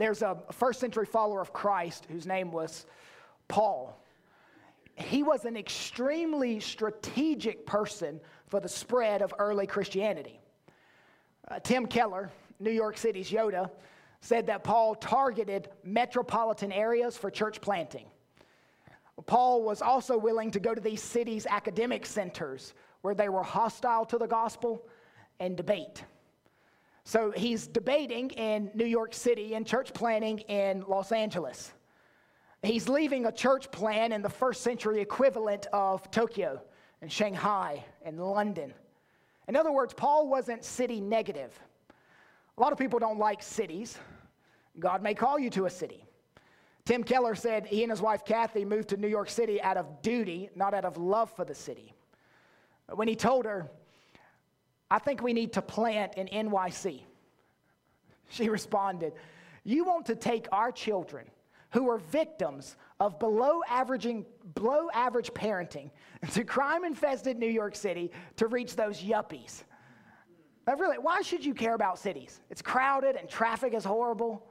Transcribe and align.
there's 0.00 0.22
a 0.22 0.38
first 0.52 0.80
century 0.80 1.06
follower 1.06 1.40
of 1.40 1.52
Christ 1.52 2.06
whose 2.10 2.26
name 2.26 2.52
was 2.52 2.86
Paul. 3.48 3.96
He 4.96 5.22
was 5.22 5.44
an 5.44 5.56
extremely 5.56 6.60
strategic 6.60 7.66
person 7.66 8.20
for 8.46 8.60
the 8.60 8.68
spread 8.68 9.22
of 9.22 9.34
early 9.38 9.66
Christianity. 9.66 10.40
Uh, 11.48 11.58
Tim 11.60 11.86
Keller, 11.86 12.30
New 12.58 12.70
York 12.70 12.98
City's 12.98 13.30
Yoda, 13.30 13.70
said 14.20 14.46
that 14.46 14.62
Paul 14.62 14.94
targeted 14.94 15.68
metropolitan 15.82 16.70
areas 16.72 17.16
for 17.16 17.30
church 17.30 17.60
planting. 17.60 18.06
Paul 19.26 19.62
was 19.62 19.82
also 19.82 20.16
willing 20.16 20.50
to 20.52 20.60
go 20.60 20.74
to 20.74 20.80
these 20.80 21.02
cities' 21.02 21.46
academic 21.48 22.06
centers 22.06 22.74
where 23.02 23.14
they 23.14 23.28
were 23.28 23.42
hostile 23.42 24.04
to 24.06 24.18
the 24.18 24.26
gospel 24.26 24.86
and 25.40 25.56
debate. 25.56 26.04
So 27.04 27.30
he's 27.30 27.66
debating 27.66 28.30
in 28.30 28.70
New 28.74 28.86
York 28.86 29.14
City 29.14 29.54
and 29.54 29.66
church 29.66 29.92
planting 29.92 30.40
in 30.40 30.84
Los 30.86 31.12
Angeles. 31.12 31.72
He's 32.62 32.88
leaving 32.88 33.26
a 33.26 33.32
church 33.32 33.70
plan 33.70 34.12
in 34.12 34.20
the 34.22 34.28
first 34.28 34.62
century 34.62 35.00
equivalent 35.00 35.66
of 35.72 36.10
Tokyo 36.10 36.60
and 37.00 37.10
Shanghai 37.10 37.84
and 38.04 38.20
London. 38.20 38.74
In 39.48 39.56
other 39.56 39.72
words, 39.72 39.94
Paul 39.94 40.28
wasn't 40.28 40.64
city 40.64 41.00
negative. 41.00 41.58
A 42.56 42.60
lot 42.60 42.72
of 42.72 42.78
people 42.78 42.98
don't 42.98 43.18
like 43.18 43.42
cities. 43.42 43.98
God 44.78 45.02
may 45.02 45.14
call 45.14 45.38
you 45.38 45.48
to 45.50 45.64
a 45.64 45.70
city. 45.70 46.04
Tim 46.84 47.02
Keller 47.02 47.34
said 47.34 47.66
he 47.66 47.82
and 47.82 47.90
his 47.90 48.02
wife 48.02 48.24
Kathy 48.24 48.64
moved 48.64 48.88
to 48.90 48.96
New 48.96 49.08
York 49.08 49.30
City 49.30 49.60
out 49.62 49.76
of 49.76 50.02
duty, 50.02 50.50
not 50.54 50.74
out 50.74 50.84
of 50.84 50.96
love 50.96 51.30
for 51.34 51.44
the 51.44 51.54
city. 51.54 51.94
When 52.92 53.08
he 53.08 53.14
told 53.14 53.46
her, 53.46 53.70
I 54.90 54.98
think 54.98 55.22
we 55.22 55.32
need 55.32 55.52
to 55.52 55.62
plant 55.62 56.14
in 56.14 56.26
NYC, 56.26 57.02
she 58.28 58.48
responded, 58.48 59.12
You 59.64 59.84
want 59.84 60.06
to 60.06 60.16
take 60.16 60.48
our 60.52 60.72
children 60.72 61.26
who 61.72 61.88
are 61.88 61.98
victims 61.98 62.76
of 62.98 63.18
below 63.18 63.60
averaging 63.68 64.26
below 64.54 64.88
average 64.92 65.32
parenting 65.32 65.90
to 66.32 66.44
crime 66.44 66.84
infested 66.84 67.38
New 67.38 67.48
York 67.48 67.76
City 67.76 68.10
to 68.36 68.48
reach 68.48 68.76
those 68.76 69.00
yuppies. 69.00 69.62
But 70.64 70.78
really, 70.78 70.98
why 70.98 71.22
should 71.22 71.44
you 71.44 71.54
care 71.54 71.74
about 71.74 71.98
cities? 71.98 72.40
It's 72.50 72.62
crowded 72.62 73.16
and 73.16 73.28
traffic 73.28 73.74
is 73.74 73.84
horrible. 73.84 74.46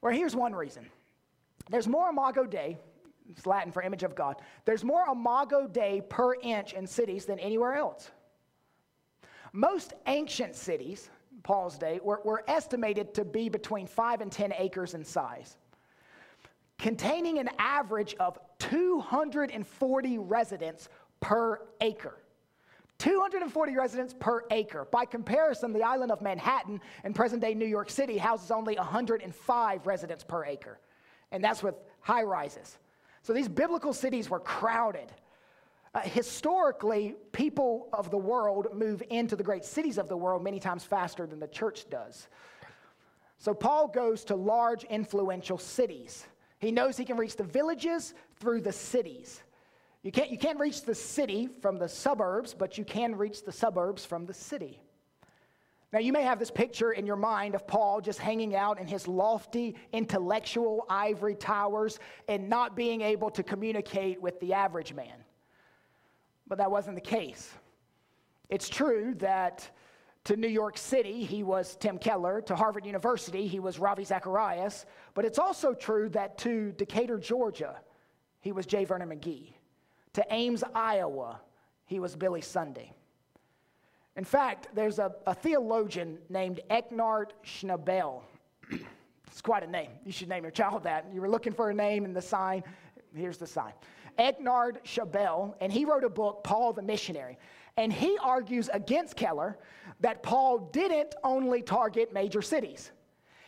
Well, 0.00 0.12
here's 0.12 0.36
one 0.36 0.54
reason. 0.54 0.86
There's 1.70 1.88
more 1.88 2.10
imago 2.10 2.44
Dei, 2.44 2.76
it's 3.30 3.46
Latin 3.46 3.72
for 3.72 3.82
image 3.82 4.02
of 4.02 4.14
God. 4.14 4.36
There's 4.64 4.84
more 4.84 5.04
imago 5.10 5.66
Dei 5.66 6.02
per 6.08 6.34
inch 6.42 6.72
in 6.74 6.86
cities 6.86 7.24
than 7.24 7.38
anywhere 7.38 7.74
else. 7.74 8.10
Most 9.52 9.94
ancient 10.06 10.54
cities, 10.54 11.10
Paul's 11.42 11.76
day, 11.76 12.00
were, 12.02 12.20
were 12.24 12.44
estimated 12.48 13.14
to 13.14 13.24
be 13.24 13.48
between 13.48 13.86
5 13.86 14.20
and 14.20 14.32
10 14.32 14.52
acres 14.56 14.94
in 14.94 15.04
size 15.04 15.56
containing 16.82 17.38
an 17.38 17.48
average 17.58 18.14
of 18.18 18.36
240 18.58 20.18
residents 20.18 20.88
per 21.20 21.60
acre. 21.80 22.18
240 22.98 23.76
residents 23.76 24.14
per 24.18 24.44
acre. 24.50 24.86
By 24.90 25.04
comparison, 25.04 25.72
the 25.72 25.82
island 25.82 26.10
of 26.10 26.20
Manhattan 26.20 26.80
in 27.04 27.14
present 27.14 27.40
day 27.40 27.54
New 27.54 27.66
York 27.66 27.88
City 27.88 28.18
houses 28.18 28.50
only 28.50 28.76
105 28.76 29.86
residents 29.86 30.24
per 30.24 30.44
acre. 30.44 30.80
And 31.30 31.42
that's 31.42 31.62
with 31.62 31.76
high 32.00 32.22
rises. 32.24 32.78
So 33.22 33.32
these 33.32 33.48
biblical 33.48 33.92
cities 33.92 34.28
were 34.28 34.40
crowded. 34.40 35.12
Uh, 35.94 36.00
historically, 36.00 37.14
people 37.32 37.88
of 37.92 38.10
the 38.10 38.16
world 38.16 38.68
move 38.74 39.02
into 39.10 39.36
the 39.36 39.42
great 39.42 39.64
cities 39.64 39.98
of 39.98 40.08
the 40.08 40.16
world 40.16 40.42
many 40.42 40.58
times 40.58 40.84
faster 40.84 41.26
than 41.26 41.38
the 41.38 41.46
church 41.46 41.88
does. 41.90 42.28
So 43.38 43.52
Paul 43.52 43.88
goes 43.88 44.24
to 44.24 44.36
large, 44.36 44.84
influential 44.84 45.58
cities. 45.58 46.26
He 46.60 46.70
knows 46.70 46.96
he 46.96 47.04
can 47.04 47.16
reach 47.16 47.36
the 47.36 47.44
villages 47.44 48.14
through 48.36 48.62
the 48.62 48.72
cities. 48.72 49.42
You 50.02 50.12
can't, 50.12 50.30
you 50.30 50.38
can't 50.38 50.58
reach 50.58 50.82
the 50.82 50.94
city 50.94 51.48
from 51.60 51.78
the 51.78 51.88
suburbs, 51.88 52.54
but 52.54 52.78
you 52.78 52.84
can 52.84 53.16
reach 53.16 53.44
the 53.44 53.52
suburbs 53.52 54.04
from 54.04 54.26
the 54.26 54.34
city. 54.34 54.80
Now, 55.92 55.98
you 55.98 56.12
may 56.12 56.22
have 56.22 56.38
this 56.38 56.50
picture 56.50 56.92
in 56.92 57.04
your 57.04 57.16
mind 57.16 57.54
of 57.54 57.66
Paul 57.66 58.00
just 58.00 58.18
hanging 58.18 58.56
out 58.56 58.80
in 58.80 58.86
his 58.86 59.06
lofty 59.06 59.74
intellectual 59.92 60.86
ivory 60.88 61.34
towers 61.34 61.98
and 62.28 62.48
not 62.48 62.74
being 62.74 63.02
able 63.02 63.28
to 63.30 63.42
communicate 63.42 64.22
with 64.22 64.40
the 64.40 64.54
average 64.54 64.94
man. 64.94 65.21
But 66.52 66.58
that 66.58 66.70
wasn't 66.70 66.96
the 66.96 67.00
case. 67.00 67.50
It's 68.50 68.68
true 68.68 69.14
that 69.20 69.70
to 70.24 70.36
New 70.36 70.48
York 70.48 70.76
City, 70.76 71.24
he 71.24 71.42
was 71.42 71.76
Tim 71.76 71.96
Keller. 71.96 72.42
To 72.42 72.54
Harvard 72.54 72.84
University, 72.84 73.46
he 73.46 73.58
was 73.58 73.78
Ravi 73.78 74.04
Zacharias. 74.04 74.84
But 75.14 75.24
it's 75.24 75.38
also 75.38 75.72
true 75.72 76.10
that 76.10 76.36
to 76.40 76.72
Decatur, 76.72 77.16
Georgia, 77.16 77.76
he 78.42 78.52
was 78.52 78.66
J. 78.66 78.84
Vernon 78.84 79.08
McGee. 79.08 79.54
To 80.12 80.26
Ames, 80.28 80.62
Iowa, 80.74 81.40
he 81.86 81.98
was 81.98 82.16
Billy 82.16 82.42
Sunday. 82.42 82.92
In 84.16 84.24
fact, 84.24 84.68
there's 84.74 84.98
a, 84.98 85.10
a 85.26 85.34
theologian 85.34 86.18
named 86.28 86.60
Eckhard 86.68 87.30
Schnabel. 87.46 88.24
it's 89.26 89.40
quite 89.40 89.62
a 89.62 89.70
name. 89.70 89.92
You 90.04 90.12
should 90.12 90.28
name 90.28 90.44
your 90.44 90.50
child 90.50 90.82
that. 90.82 91.06
You 91.14 91.22
were 91.22 91.30
looking 91.30 91.54
for 91.54 91.70
a 91.70 91.74
name 91.74 92.04
in 92.04 92.12
the 92.12 92.20
sign. 92.20 92.62
Here's 93.14 93.38
the 93.38 93.46
sign. 93.46 93.72
Eckhard 94.18 94.84
Schnabel, 94.84 95.54
and 95.60 95.72
he 95.72 95.84
wrote 95.84 96.04
a 96.04 96.08
book, 96.08 96.44
Paul 96.44 96.72
the 96.72 96.82
Missionary. 96.82 97.38
And 97.76 97.92
he 97.92 98.18
argues 98.22 98.68
against 98.72 99.16
Keller 99.16 99.58
that 100.00 100.22
Paul 100.22 100.70
didn't 100.72 101.14
only 101.24 101.62
target 101.62 102.12
major 102.12 102.42
cities. 102.42 102.92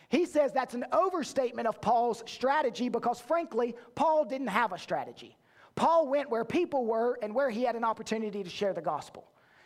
He 0.09 0.25
says 0.25 0.51
that's 0.51 0.73
an 0.73 0.85
overstatement 0.91 1.67
of 1.67 1.81
Paul's 1.81 2.23
strategy 2.25 2.89
because, 2.89 3.19
frankly, 3.19 3.75
Paul 3.95 4.25
didn't 4.25 4.47
have 4.47 4.71
a 4.71 4.79
strategy. 4.79 5.37
Paul 5.75 6.07
went 6.07 6.29
where 6.29 6.45
people 6.45 6.85
were 6.85 7.19
and 7.21 7.35
where 7.35 7.49
he 7.49 7.63
had 7.63 7.75
an 7.75 7.83
opportunity 7.83 8.43
to 8.43 8.49
share 8.49 8.73
the 8.73 8.81
gospel. 8.81 9.25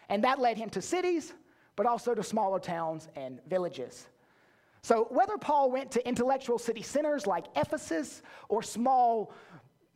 And 0.10 0.24
that 0.24 0.40
led 0.40 0.58
him 0.58 0.70
to 0.72 0.82
cities, 0.82 1.34
but 1.76 1.86
also 1.86 2.16
to 2.16 2.24
smaller 2.24 2.60
towns 2.60 3.08
and 3.16 3.40
villages. 3.48 4.08
So, 4.82 5.08
whether 5.10 5.38
Paul 5.38 5.72
went 5.72 5.92
to 5.92 6.08
intellectual 6.08 6.58
city 6.58 6.82
centers 6.82 7.28
like 7.28 7.46
Ephesus 7.56 8.22
or 8.48 8.64
small, 8.64 9.32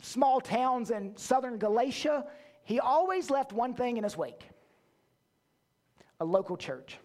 small 0.04 0.42
towns 0.42 0.92
in 0.92 1.16
southern 1.16 1.58
Galatia, 1.58 2.26
he 2.64 2.80
always 2.80 3.30
left 3.30 3.54
one 3.54 3.74
thing 3.74 3.98
in 3.98 4.04
his 4.04 4.18
wake 4.18 4.44
a 6.20 6.26
local 6.26 6.56
church. 6.56 7.00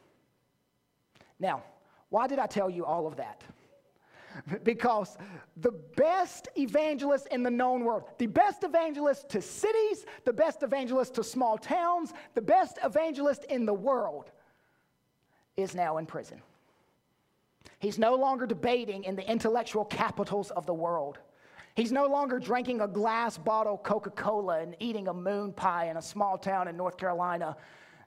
Now, 1.41 1.63
why 2.11 2.27
did 2.27 2.39
I 2.39 2.47
tell 2.47 2.71
you 2.71 2.85
all 2.85 3.07
of 3.07 3.17
that? 3.17 3.43
because 4.65 5.17
the 5.57 5.73
best 5.97 6.49
evangelist 6.57 7.27
in 7.29 7.43
the 7.43 7.51
known 7.51 7.85
world, 7.85 8.05
the 8.19 8.27
best 8.27 8.63
evangelist 8.63 9.29
to 9.31 9.41
cities, 9.41 10.05
the 10.25 10.33
best 10.33 10.63
evangelist 10.63 11.15
to 11.15 11.25
small 11.25 11.59
towns, 11.59 12.13
the 12.35 12.43
best 12.43 12.79
evangelist 12.85 13.45
in 13.45 13.67
the 13.67 13.75
world 13.75 14.31
is 15.57 15.75
now 15.75 15.97
in 15.97 16.07
prison. 16.07 16.41
He's 17.81 17.99
no 17.99 18.15
longer 18.15 18.47
debating 18.47 19.05
in 19.05 19.17
the 19.17 19.29
intellectual 19.29 19.85
capitals 19.85 20.51
of 20.51 20.67
the 20.67 20.75
world. 20.75 21.19
He's 21.79 21.93
no 21.93 22.07
longer 22.07 22.41
drinking 22.41 22.81
a 22.81 22.89
glass 22.89 23.39
bottle 23.39 23.79
Coca 23.79 24.11
Cola 24.11 24.59
and 24.59 24.75
eating 24.81 25.07
a 25.07 25.15
moon 25.15 25.53
pie 25.53 25.89
in 25.89 25.97
a 25.97 26.03
small 26.03 26.37
town 26.37 26.67
in 26.67 26.77
North 26.77 26.97
Carolina 26.97 27.57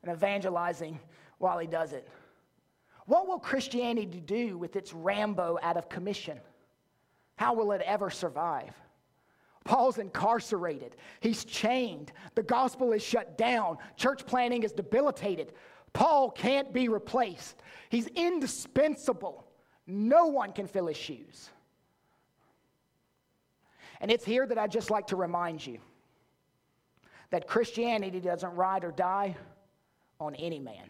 and 0.04 0.12
evangelizing 0.12 1.00
while 1.38 1.58
he 1.58 1.68
does 1.68 1.94
it. 1.94 2.06
What 3.06 3.30
will 3.30 3.40
Christianity 3.40 4.20
do 4.20 4.58
with 4.58 4.76
its 4.76 4.92
Rambo 4.92 5.58
out 5.64 5.78
of 5.78 5.88
commission? 5.88 6.38
How 7.38 7.54
will 7.54 7.72
it 7.72 7.82
ever 7.86 8.10
survive? 8.10 8.76
Paul's 9.64 10.00
incarcerated. 10.00 10.98
He's 11.22 11.46
chained. 11.46 12.12
The 12.36 12.44
gospel 12.44 12.92
is 12.92 13.02
shut 13.02 13.38
down. 13.38 13.78
Church 13.96 14.26
planning 14.26 14.64
is 14.64 14.74
debilitated. 14.74 15.54
Paul 15.94 16.30
can't 16.30 16.74
be 16.74 16.90
replaced. 16.90 17.64
He's 17.88 18.08
indispensable. 18.08 19.48
No 19.88 20.26
one 20.26 20.52
can 20.52 20.68
fill 20.68 20.88
his 20.88 20.98
shoes. 20.98 21.52
And 24.02 24.10
it's 24.10 24.26
here 24.26 24.48
that 24.48 24.58
I'd 24.58 24.72
just 24.72 24.90
like 24.90 25.08
to 25.08 25.16
remind 25.16 25.66
you 25.66 25.78
that 27.30 27.48
Christianity 27.48 28.20
doesn't 28.20 28.54
ride 28.56 28.84
or 28.84 28.92
die 28.92 29.38
on 30.20 30.36
any 30.36 30.60
man. 30.60 30.90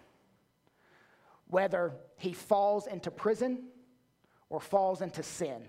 Whether 1.47 1.91
he 2.15 2.31
falls 2.31 2.87
into 2.87 3.11
prison 3.11 3.65
or 4.49 4.61
falls 4.61 5.01
into 5.01 5.21
sin, 5.23 5.67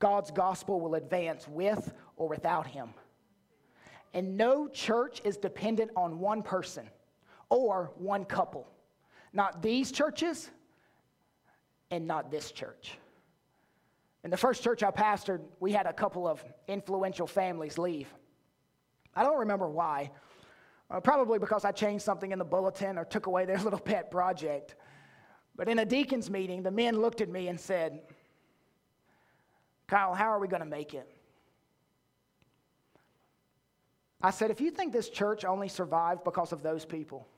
God's 0.00 0.32
gospel 0.32 0.80
will 0.80 0.96
advance 0.96 1.46
with 1.48 1.94
or 2.16 2.28
without 2.28 2.66
him. 2.66 2.90
And 4.12 4.36
no 4.36 4.66
church 4.66 5.20
is 5.24 5.36
dependent 5.36 5.92
on 5.96 6.18
one 6.18 6.42
person 6.42 6.90
or 7.50 7.92
one 7.96 8.24
couple. 8.24 8.66
Not 9.32 9.62
these 9.62 9.92
churches 9.92 10.50
and 11.90 12.06
not 12.06 12.32
this 12.32 12.50
church. 12.50 12.98
In 14.26 14.30
the 14.30 14.36
first 14.36 14.64
church 14.64 14.82
I 14.82 14.90
pastored, 14.90 15.40
we 15.60 15.70
had 15.70 15.86
a 15.86 15.92
couple 15.92 16.26
of 16.26 16.44
influential 16.66 17.28
families 17.28 17.78
leave. 17.78 18.12
I 19.14 19.22
don't 19.22 19.38
remember 19.38 19.68
why. 19.68 20.10
Uh, 20.90 20.98
probably 20.98 21.38
because 21.38 21.64
I 21.64 21.70
changed 21.70 22.04
something 22.04 22.32
in 22.32 22.40
the 22.40 22.44
bulletin 22.44 22.98
or 22.98 23.04
took 23.04 23.26
away 23.26 23.44
their 23.44 23.58
little 23.62 23.78
pet 23.78 24.10
project. 24.10 24.74
But 25.54 25.68
in 25.68 25.78
a 25.78 25.84
deacon's 25.84 26.28
meeting, 26.28 26.64
the 26.64 26.72
men 26.72 27.00
looked 27.00 27.20
at 27.20 27.28
me 27.28 27.46
and 27.46 27.60
said, 27.60 28.00
Kyle, 29.86 30.12
how 30.12 30.32
are 30.32 30.40
we 30.40 30.48
going 30.48 30.58
to 30.58 30.68
make 30.68 30.92
it? 30.92 31.08
I 34.20 34.32
said, 34.32 34.50
if 34.50 34.60
you 34.60 34.72
think 34.72 34.92
this 34.92 35.08
church 35.08 35.44
only 35.44 35.68
survived 35.68 36.24
because 36.24 36.50
of 36.50 36.64
those 36.64 36.84
people, 36.84 37.28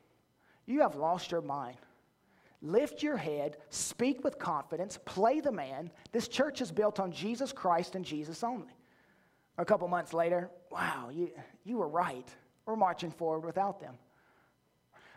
you 0.64 0.80
have 0.80 0.96
lost 0.96 1.32
your 1.32 1.42
mind. 1.42 1.76
Lift 2.60 3.02
your 3.02 3.16
head, 3.16 3.56
speak 3.70 4.24
with 4.24 4.38
confidence, 4.38 4.98
play 5.04 5.40
the 5.40 5.52
man. 5.52 5.90
This 6.10 6.26
church 6.26 6.60
is 6.60 6.72
built 6.72 6.98
on 6.98 7.12
Jesus 7.12 7.52
Christ 7.52 7.94
and 7.94 8.04
Jesus 8.04 8.42
only. 8.42 8.76
A 9.58 9.64
couple 9.64 9.86
months 9.88 10.12
later, 10.12 10.50
wow, 10.70 11.08
you, 11.12 11.30
you 11.64 11.76
were 11.76 11.88
right. 11.88 12.28
We're 12.66 12.76
marching 12.76 13.10
forward 13.10 13.44
without 13.44 13.80
them. 13.80 13.94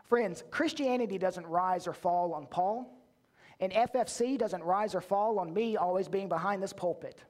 Friends, 0.06 0.44
Christianity 0.52 1.18
doesn't 1.18 1.46
rise 1.48 1.88
or 1.88 1.94
fall 1.94 2.34
on 2.34 2.46
Paul, 2.46 3.02
and 3.60 3.72
FFC 3.72 4.38
doesn't 4.38 4.64
rise 4.64 4.94
or 4.94 5.02
fall 5.02 5.40
on 5.40 5.54
me 5.54 5.78
always 5.78 6.08
being 6.08 6.30
behind 6.30 6.62
this 6.62 6.74
pulpit. 6.74 7.24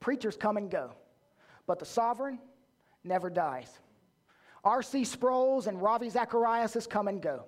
Preachers 0.00 0.36
come 0.36 0.56
and 0.56 0.70
go, 0.70 0.92
but 1.66 1.78
the 1.78 1.84
sovereign 1.84 2.38
never 3.02 3.30
dies. 3.30 3.70
R.C. 4.64 5.04
Sproul's 5.04 5.66
and 5.66 5.80
Ravi 5.80 6.10
Zacharias 6.10 6.86
come 6.86 7.08
and 7.08 7.22
go. 7.22 7.44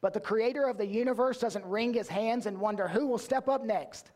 But 0.00 0.12
the 0.12 0.20
creator 0.20 0.68
of 0.68 0.78
the 0.78 0.86
universe 0.86 1.38
doesn't 1.38 1.64
wring 1.64 1.92
his 1.92 2.08
hands 2.08 2.46
and 2.46 2.58
wonder 2.58 2.86
who 2.86 3.06
will 3.06 3.18
step 3.18 3.48
up 3.48 3.64
next. 3.64 4.10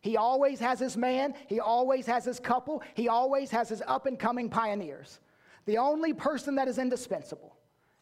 He 0.00 0.16
always 0.16 0.60
has 0.60 0.78
his 0.78 0.96
man, 0.96 1.34
he 1.48 1.60
always 1.60 2.06
has 2.06 2.24
his 2.24 2.38
couple, 2.40 2.82
he 2.94 3.08
always 3.08 3.50
has 3.50 3.68
his 3.68 3.82
up 3.86 4.06
and 4.06 4.18
coming 4.18 4.48
pioneers. 4.48 5.20
The 5.66 5.78
only 5.78 6.12
person 6.12 6.54
that 6.56 6.68
is 6.68 6.78
indispensable 6.78 7.56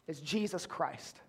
is 0.06 0.21
Jesus 0.21 0.67
Christ. 0.67 1.21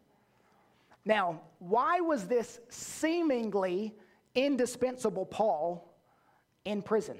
Now, 1.06 1.42
why 1.60 2.02
was 2.02 2.28
this 2.28 2.60
seemingly 2.70 3.96
indispensable 4.36 5.26
Paul 5.26 5.94
in 6.66 6.82
prison? 6.82 7.18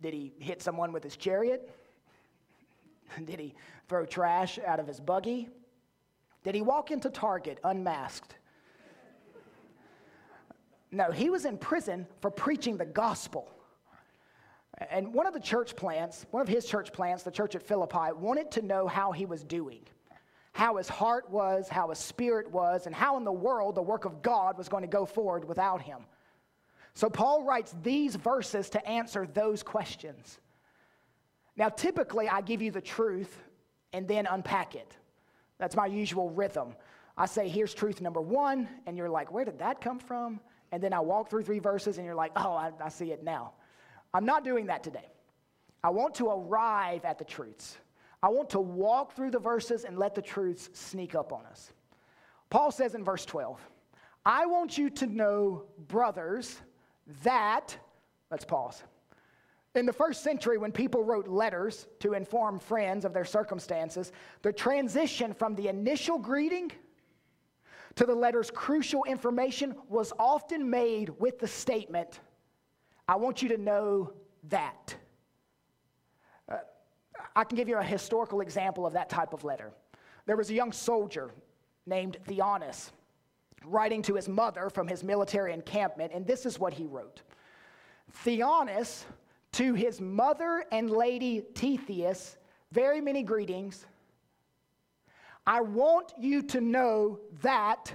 Did 0.00 0.14
he 0.14 0.32
hit 0.38 0.62
someone 0.62 0.92
with 0.92 1.02
his 1.02 1.16
chariot? 1.16 1.70
Did 3.24 3.38
he 3.38 3.54
throw 3.88 4.06
trash 4.06 4.58
out 4.64 4.80
of 4.80 4.86
his 4.86 5.00
buggy? 5.00 5.48
Did 6.42 6.54
he 6.54 6.62
walk 6.62 6.90
into 6.90 7.10
Target 7.10 7.58
unmasked? 7.64 8.36
No, 10.90 11.10
he 11.10 11.30
was 11.30 11.44
in 11.44 11.58
prison 11.58 12.06
for 12.20 12.30
preaching 12.30 12.76
the 12.76 12.84
gospel. 12.84 13.48
And 14.90 15.12
one 15.12 15.26
of 15.26 15.34
the 15.34 15.40
church 15.40 15.76
plants, 15.76 16.26
one 16.30 16.40
of 16.40 16.48
his 16.48 16.64
church 16.64 16.92
plants, 16.92 17.22
the 17.22 17.30
church 17.30 17.54
at 17.54 17.62
Philippi, 17.62 18.12
wanted 18.16 18.50
to 18.52 18.62
know 18.62 18.86
how 18.86 19.12
he 19.12 19.26
was 19.26 19.44
doing, 19.44 19.82
how 20.52 20.76
his 20.76 20.88
heart 20.88 21.30
was, 21.30 21.68
how 21.68 21.90
his 21.90 21.98
spirit 21.98 22.50
was, 22.50 22.86
and 22.86 22.94
how 22.94 23.16
in 23.18 23.24
the 23.24 23.32
world 23.32 23.74
the 23.74 23.82
work 23.82 24.04
of 24.04 24.22
God 24.22 24.56
was 24.56 24.68
going 24.68 24.82
to 24.82 24.88
go 24.88 25.04
forward 25.04 25.44
without 25.46 25.82
him. 25.82 26.00
So 26.94 27.08
Paul 27.10 27.44
writes 27.44 27.74
these 27.82 28.16
verses 28.16 28.70
to 28.70 28.88
answer 28.88 29.26
those 29.26 29.62
questions. 29.62 30.40
Now, 31.56 31.68
typically, 31.68 32.28
I 32.28 32.40
give 32.40 32.62
you 32.62 32.70
the 32.70 32.80
truth 32.80 33.42
and 33.92 34.08
then 34.08 34.26
unpack 34.26 34.74
it. 34.74 34.96
That's 35.60 35.76
my 35.76 35.86
usual 35.86 36.30
rhythm. 36.30 36.74
I 37.16 37.26
say, 37.26 37.48
here's 37.48 37.74
truth 37.74 38.00
number 38.00 38.20
one, 38.20 38.68
and 38.86 38.96
you're 38.96 39.10
like, 39.10 39.30
where 39.30 39.44
did 39.44 39.58
that 39.58 39.80
come 39.80 39.98
from? 39.98 40.40
And 40.72 40.82
then 40.82 40.92
I 40.92 41.00
walk 41.00 41.28
through 41.28 41.42
three 41.42 41.58
verses, 41.58 41.98
and 41.98 42.06
you're 42.06 42.14
like, 42.14 42.32
oh, 42.34 42.52
I, 42.52 42.72
I 42.82 42.88
see 42.88 43.12
it 43.12 43.22
now. 43.22 43.52
I'm 44.14 44.24
not 44.24 44.42
doing 44.42 44.66
that 44.66 44.82
today. 44.82 45.10
I 45.84 45.90
want 45.90 46.14
to 46.16 46.28
arrive 46.30 47.04
at 47.04 47.18
the 47.18 47.24
truths. 47.24 47.76
I 48.22 48.28
want 48.28 48.50
to 48.50 48.60
walk 48.60 49.14
through 49.14 49.30
the 49.30 49.38
verses 49.38 49.84
and 49.84 49.98
let 49.98 50.14
the 50.14 50.22
truths 50.22 50.70
sneak 50.72 51.14
up 51.14 51.32
on 51.32 51.46
us. 51.46 51.72
Paul 52.50 52.70
says 52.70 52.94
in 52.94 53.04
verse 53.04 53.24
12, 53.24 53.60
I 54.24 54.46
want 54.46 54.76
you 54.76 54.90
to 54.90 55.06
know, 55.06 55.64
brothers, 55.88 56.58
that, 57.22 57.76
let's 58.30 58.44
pause. 58.44 58.82
In 59.74 59.86
the 59.86 59.92
first 59.92 60.24
century, 60.24 60.58
when 60.58 60.72
people 60.72 61.04
wrote 61.04 61.28
letters 61.28 61.86
to 62.00 62.14
inform 62.14 62.58
friends 62.58 63.04
of 63.04 63.12
their 63.12 63.24
circumstances, 63.24 64.10
the 64.42 64.52
transition 64.52 65.32
from 65.32 65.54
the 65.54 65.68
initial 65.68 66.18
greeting 66.18 66.72
to 67.94 68.04
the 68.04 68.14
letter's 68.14 68.50
crucial 68.50 69.04
information 69.04 69.74
was 69.88 70.12
often 70.18 70.68
made 70.68 71.10
with 71.20 71.38
the 71.38 71.46
statement, 71.46 72.20
I 73.06 73.16
want 73.16 73.42
you 73.42 73.48
to 73.50 73.58
know 73.58 74.12
that. 74.48 74.96
Uh, 76.48 76.58
I 77.36 77.44
can 77.44 77.56
give 77.56 77.68
you 77.68 77.76
a 77.76 77.82
historical 77.82 78.40
example 78.40 78.86
of 78.86 78.92
that 78.94 79.08
type 79.08 79.32
of 79.32 79.44
letter. 79.44 79.72
There 80.26 80.36
was 80.36 80.50
a 80.50 80.54
young 80.54 80.72
soldier 80.72 81.30
named 81.86 82.18
Theonas 82.26 82.90
writing 83.64 84.02
to 84.02 84.14
his 84.14 84.28
mother 84.28 84.70
from 84.70 84.88
his 84.88 85.04
military 85.04 85.52
encampment, 85.52 86.12
and 86.14 86.26
this 86.26 86.46
is 86.46 86.58
what 86.58 86.72
he 86.74 86.86
wrote 86.86 87.22
Theonas 88.24 89.04
to 89.52 89.74
his 89.74 90.00
mother 90.00 90.64
and 90.70 90.90
lady 90.90 91.42
Tetheus, 91.54 92.36
very 92.72 93.00
many 93.00 93.22
greetings. 93.22 93.86
I 95.46 95.60
want 95.60 96.12
you 96.18 96.42
to 96.42 96.60
know 96.60 97.18
that 97.42 97.92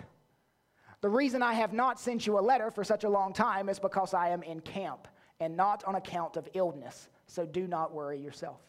the 1.01 1.09
reason 1.09 1.41
I 1.41 1.53
have 1.53 1.71
not 1.71 1.99
sent 1.99 2.25
you 2.25 2.39
a 2.39 2.41
letter 2.41 2.71
for 2.71 2.83
such 2.83 3.03
a 3.03 3.09
long 3.09 3.31
time 3.31 3.69
is 3.69 3.79
because 3.79 4.13
I 4.13 4.29
am 4.29 4.43
in 4.43 4.59
camp 4.59 5.07
and 5.39 5.55
not 5.55 5.83
on 5.85 5.95
account 5.95 6.37
of 6.37 6.47
illness. 6.53 7.09
So 7.27 7.45
do 7.45 7.67
not 7.67 7.93
worry 7.93 8.19
yourself. 8.19 8.59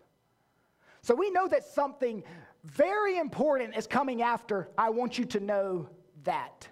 So 1.03 1.15
we 1.15 1.31
know 1.31 1.49
that 1.49 1.65
something 1.65 2.23
very 2.65 3.19
important 3.19 3.77
is 3.77 3.87
coming 3.87 4.23
after. 4.23 4.69
I 4.77 4.91
want 4.91 5.19
you 5.19 5.25
to 5.27 5.41
know 5.41 5.89
that. 6.25 6.69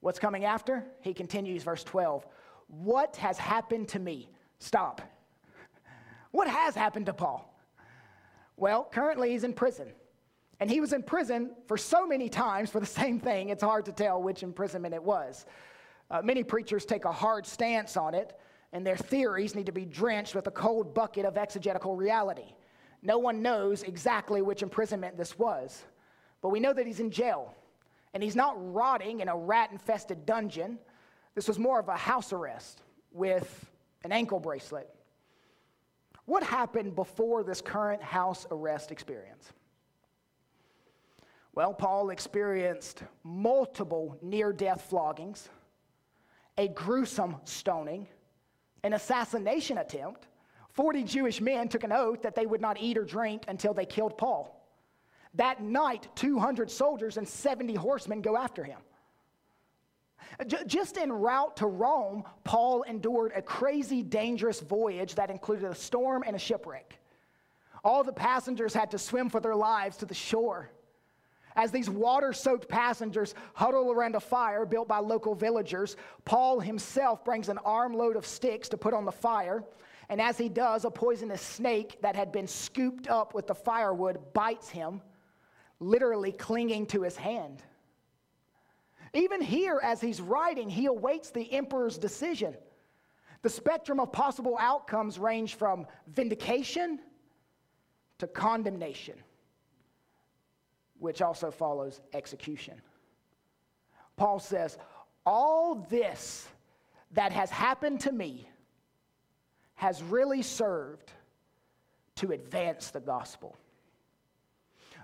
What's 0.00 0.18
coming 0.18 0.44
after? 0.44 0.84
He 1.00 1.12
continues, 1.12 1.62
verse 1.62 1.84
12. 1.84 2.26
What 2.68 3.16
has 3.16 3.36
happened 3.36 3.88
to 3.88 3.98
me? 3.98 4.30
Stop. 4.60 5.02
What 6.30 6.46
has 6.46 6.76
happened 6.76 7.06
to 7.06 7.12
Paul? 7.12 7.52
Well, 8.56 8.84
currently 8.84 9.32
he's 9.32 9.42
in 9.42 9.54
prison. 9.54 9.88
And 10.60 10.70
he 10.70 10.80
was 10.80 10.92
in 10.92 11.02
prison 11.02 11.52
for 11.66 11.78
so 11.78 12.06
many 12.06 12.28
times 12.28 12.70
for 12.70 12.78
the 12.78 12.86
same 12.86 13.18
thing, 13.18 13.48
it's 13.48 13.62
hard 13.62 13.86
to 13.86 13.92
tell 13.92 14.22
which 14.22 14.42
imprisonment 14.42 14.94
it 14.94 15.02
was. 15.02 15.46
Uh, 16.10 16.20
many 16.22 16.44
preachers 16.44 16.84
take 16.84 17.06
a 17.06 17.12
hard 17.12 17.46
stance 17.46 17.96
on 17.96 18.14
it, 18.14 18.38
and 18.72 18.86
their 18.86 18.96
theories 18.96 19.54
need 19.54 19.66
to 19.66 19.72
be 19.72 19.86
drenched 19.86 20.34
with 20.34 20.46
a 20.46 20.50
cold 20.50 20.94
bucket 20.94 21.24
of 21.24 21.38
exegetical 21.38 21.96
reality. 21.96 22.54
No 23.02 23.16
one 23.18 23.40
knows 23.40 23.82
exactly 23.82 24.42
which 24.42 24.62
imprisonment 24.62 25.16
this 25.16 25.38
was, 25.38 25.82
but 26.42 26.50
we 26.50 26.60
know 26.60 26.74
that 26.74 26.86
he's 26.86 27.00
in 27.00 27.10
jail. 27.10 27.54
And 28.12 28.22
he's 28.22 28.36
not 28.36 28.54
rotting 28.74 29.20
in 29.20 29.28
a 29.28 29.36
rat 29.36 29.70
infested 29.70 30.26
dungeon. 30.26 30.78
This 31.36 31.46
was 31.46 31.58
more 31.60 31.78
of 31.78 31.88
a 31.88 31.96
house 31.96 32.32
arrest 32.32 32.82
with 33.12 33.69
an 34.04 34.12
ankle 34.12 34.40
bracelet. 34.40 34.88
What 36.24 36.42
happened 36.42 36.94
before 36.94 37.42
this 37.42 37.60
current 37.60 38.02
house 38.02 38.46
arrest 38.50 38.92
experience? 38.92 39.52
Well, 41.54 41.74
Paul 41.74 42.10
experienced 42.10 43.02
multiple 43.24 44.16
near 44.22 44.52
death 44.52 44.86
floggings, 44.88 45.48
a 46.56 46.68
gruesome 46.68 47.36
stoning, 47.44 48.06
an 48.84 48.92
assassination 48.92 49.78
attempt. 49.78 50.28
40 50.72 51.02
Jewish 51.02 51.40
men 51.40 51.68
took 51.68 51.82
an 51.82 51.92
oath 51.92 52.22
that 52.22 52.36
they 52.36 52.46
would 52.46 52.60
not 52.60 52.80
eat 52.80 52.96
or 52.96 53.04
drink 53.04 53.44
until 53.48 53.74
they 53.74 53.84
killed 53.84 54.16
Paul. 54.16 54.56
That 55.34 55.62
night, 55.62 56.08
200 56.14 56.70
soldiers 56.70 57.16
and 57.16 57.26
70 57.26 57.74
horsemen 57.74 58.20
go 58.20 58.36
after 58.36 58.62
him. 58.62 58.78
Just 60.66 60.98
en 60.98 61.12
route 61.12 61.56
to 61.56 61.66
Rome, 61.66 62.24
Paul 62.44 62.82
endured 62.82 63.32
a 63.34 63.42
crazy, 63.42 64.02
dangerous 64.02 64.60
voyage 64.60 65.14
that 65.16 65.30
included 65.30 65.70
a 65.70 65.74
storm 65.74 66.24
and 66.26 66.34
a 66.34 66.38
shipwreck. 66.38 66.98
All 67.84 68.04
the 68.04 68.12
passengers 68.12 68.74
had 68.74 68.90
to 68.90 68.98
swim 68.98 69.30
for 69.30 69.40
their 69.40 69.56
lives 69.56 69.96
to 69.98 70.06
the 70.06 70.14
shore. 70.14 70.70
As 71.56 71.70
these 71.72 71.90
water 71.90 72.32
soaked 72.32 72.68
passengers 72.68 73.34
huddle 73.54 73.90
around 73.90 74.14
a 74.14 74.20
fire 74.20 74.64
built 74.64 74.86
by 74.86 74.98
local 74.98 75.34
villagers, 75.34 75.96
Paul 76.24 76.60
himself 76.60 77.24
brings 77.24 77.48
an 77.48 77.58
armload 77.58 78.16
of 78.16 78.26
sticks 78.26 78.68
to 78.68 78.76
put 78.76 78.94
on 78.94 79.04
the 79.04 79.12
fire. 79.12 79.64
And 80.08 80.20
as 80.20 80.38
he 80.38 80.48
does, 80.48 80.84
a 80.84 80.90
poisonous 80.90 81.42
snake 81.42 81.98
that 82.02 82.16
had 82.16 82.32
been 82.32 82.46
scooped 82.46 83.08
up 83.08 83.34
with 83.34 83.46
the 83.46 83.54
firewood 83.54 84.32
bites 84.32 84.68
him, 84.68 85.00
literally 85.80 86.32
clinging 86.32 86.86
to 86.86 87.02
his 87.02 87.16
hand. 87.16 87.62
Even 89.12 89.40
here, 89.40 89.80
as 89.82 90.00
he's 90.00 90.20
writing, 90.20 90.70
he 90.70 90.86
awaits 90.86 91.30
the 91.30 91.52
emperor's 91.52 91.98
decision. 91.98 92.56
The 93.42 93.50
spectrum 93.50 93.98
of 93.98 94.12
possible 94.12 94.56
outcomes 94.60 95.18
range 95.18 95.54
from 95.54 95.86
vindication 96.06 97.00
to 98.18 98.26
condemnation, 98.26 99.14
which 100.98 101.22
also 101.22 101.50
follows 101.50 102.00
execution. 102.12 102.80
Paul 104.16 104.38
says, 104.38 104.78
All 105.24 105.86
this 105.88 106.46
that 107.12 107.32
has 107.32 107.50
happened 107.50 108.00
to 108.00 108.12
me 108.12 108.48
has 109.74 110.02
really 110.02 110.42
served 110.42 111.10
to 112.16 112.32
advance 112.32 112.90
the 112.90 113.00
gospel. 113.00 113.56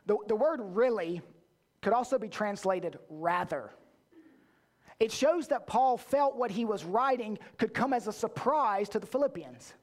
The, 0.05 0.19
the 0.29 0.37
word 0.37 0.61
really 0.63 1.23
could 1.81 1.95
also 1.95 2.19
be 2.19 2.29
translated 2.29 2.99
rather. 3.09 3.71
It 4.99 5.13
shows 5.13 5.49
that 5.49 5.67
Paul 5.67 5.99
felt 5.99 6.37
what 6.37 6.51
he 6.51 6.65
was 6.65 6.85
writing 6.85 7.39
could 7.59 7.75
come 7.75 7.93
as 7.93 8.07
a 8.07 8.13
surprise 8.13 8.89
to 8.91 8.99
the 8.99 9.07
Philippians. 9.07 9.75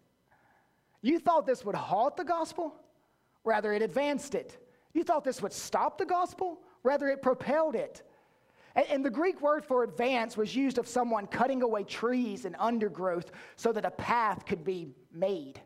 You 1.02 1.20
thought 1.20 1.46
this 1.46 1.64
would 1.64 1.76
halt 1.76 2.18
the 2.18 2.24
gospel? 2.24 2.74
Rather, 3.44 3.74
it 3.74 3.82
advanced 3.82 4.34
it. 4.36 4.58
You 4.94 5.04
thought 5.04 5.24
this 5.24 5.42
would 5.42 5.54
stop 5.54 5.98
the 5.98 6.06
gospel? 6.06 6.62
Rather, 6.82 7.10
it 7.10 7.22
propelled 7.22 7.76
it. 7.76 8.02
And 8.76 9.06
the 9.06 9.10
Greek 9.10 9.40
word 9.40 9.64
for 9.64 9.84
advance 9.84 10.36
was 10.36 10.56
used 10.56 10.80
of 10.80 10.88
someone 10.88 11.28
cutting 11.28 11.62
away 11.62 11.84
trees 11.84 12.46
and 12.46 12.56
undergrowth 12.58 13.32
so 13.56 13.72
that 13.72 13.86
a 13.86 13.92
path 13.92 14.46
could 14.48 14.64
be 14.64 14.96
made. 15.14 15.62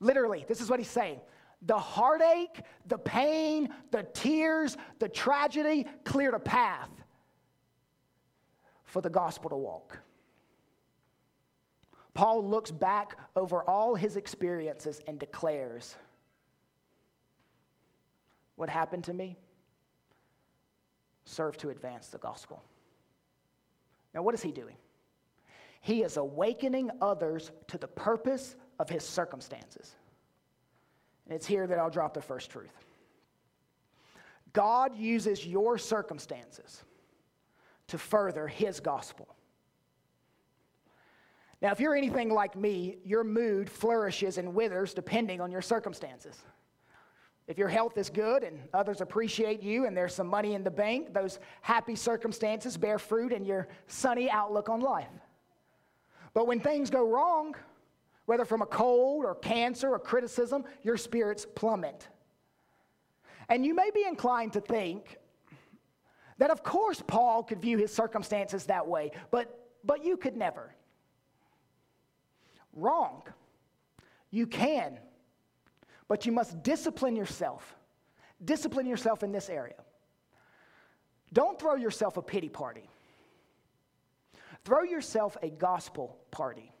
Literally, 0.00 0.46
this 0.48 0.62
is 0.62 0.70
what 0.70 0.78
he's 0.78 0.88
saying. 0.88 1.20
The 1.66 1.78
heartache, 1.78 2.62
the 2.86 2.98
pain, 2.98 3.68
the 3.90 4.04
tears, 4.14 4.78
the 5.00 5.08
tragedy 5.08 5.86
cleared 6.04 6.34
a 6.34 6.40
path 6.40 6.88
for 8.92 9.00
the 9.00 9.08
gospel 9.08 9.48
to 9.48 9.56
walk. 9.56 9.98
Paul 12.12 12.46
looks 12.46 12.70
back 12.70 13.16
over 13.34 13.64
all 13.64 13.94
his 13.94 14.16
experiences 14.16 15.00
and 15.06 15.18
declares, 15.18 15.96
What 18.56 18.68
happened 18.68 19.04
to 19.04 19.14
me 19.14 19.38
served 21.24 21.60
to 21.60 21.70
advance 21.70 22.08
the 22.08 22.18
gospel. 22.18 22.62
Now, 24.12 24.20
what 24.20 24.34
is 24.34 24.42
he 24.42 24.52
doing? 24.52 24.76
He 25.80 26.02
is 26.02 26.18
awakening 26.18 26.90
others 27.00 27.50
to 27.68 27.78
the 27.78 27.88
purpose 27.88 28.56
of 28.78 28.90
his 28.90 29.08
circumstances. 29.08 29.94
And 31.24 31.34
it's 31.34 31.46
here 31.46 31.66
that 31.66 31.78
I'll 31.78 31.88
drop 31.88 32.12
the 32.12 32.20
first 32.20 32.50
truth. 32.50 32.76
God 34.52 34.94
uses 34.94 35.46
your 35.46 35.78
circumstances 35.78 36.84
to 37.92 37.98
further 37.98 38.48
his 38.48 38.80
gospel. 38.80 39.28
Now, 41.60 41.72
if 41.72 41.78
you're 41.78 41.94
anything 41.94 42.30
like 42.30 42.56
me, 42.56 42.96
your 43.04 43.22
mood 43.22 43.68
flourishes 43.68 44.38
and 44.38 44.54
withers 44.54 44.94
depending 44.94 45.42
on 45.42 45.52
your 45.52 45.60
circumstances. 45.60 46.42
If 47.46 47.58
your 47.58 47.68
health 47.68 47.98
is 47.98 48.08
good 48.08 48.44
and 48.44 48.60
others 48.72 49.02
appreciate 49.02 49.62
you 49.62 49.84
and 49.84 49.94
there's 49.94 50.14
some 50.14 50.26
money 50.26 50.54
in 50.54 50.64
the 50.64 50.70
bank, 50.70 51.12
those 51.12 51.38
happy 51.60 51.94
circumstances 51.94 52.78
bear 52.78 52.98
fruit 52.98 53.30
in 53.30 53.44
your 53.44 53.68
sunny 53.88 54.30
outlook 54.30 54.70
on 54.70 54.80
life. 54.80 55.12
But 56.32 56.46
when 56.46 56.60
things 56.60 56.88
go 56.88 57.06
wrong, 57.06 57.54
whether 58.24 58.46
from 58.46 58.62
a 58.62 58.66
cold 58.66 59.26
or 59.26 59.34
cancer 59.34 59.90
or 59.90 59.98
criticism, 59.98 60.64
your 60.82 60.96
spirits 60.96 61.46
plummet. 61.54 62.08
And 63.50 63.66
you 63.66 63.74
may 63.74 63.90
be 63.94 64.06
inclined 64.08 64.54
to 64.54 64.62
think 64.62 65.18
that, 66.38 66.50
of 66.50 66.62
course, 66.62 67.02
Paul 67.06 67.42
could 67.42 67.60
view 67.60 67.78
his 67.78 67.92
circumstances 67.92 68.66
that 68.66 68.86
way, 68.86 69.12
but, 69.30 69.68
but 69.84 70.04
you 70.04 70.16
could 70.16 70.36
never. 70.36 70.74
Wrong. 72.72 73.22
You 74.30 74.46
can, 74.46 74.98
but 76.08 76.24
you 76.24 76.32
must 76.32 76.62
discipline 76.62 77.16
yourself. 77.16 77.76
Discipline 78.44 78.86
yourself 78.86 79.22
in 79.22 79.30
this 79.30 79.50
area. 79.50 79.74
Don't 81.32 81.58
throw 81.58 81.76
yourself 81.76 82.16
a 82.16 82.22
pity 82.22 82.48
party. 82.48 82.88
Throw 84.64 84.82
yourself 84.82 85.36
a 85.42 85.50
gospel 85.50 86.18
party. 86.30 86.72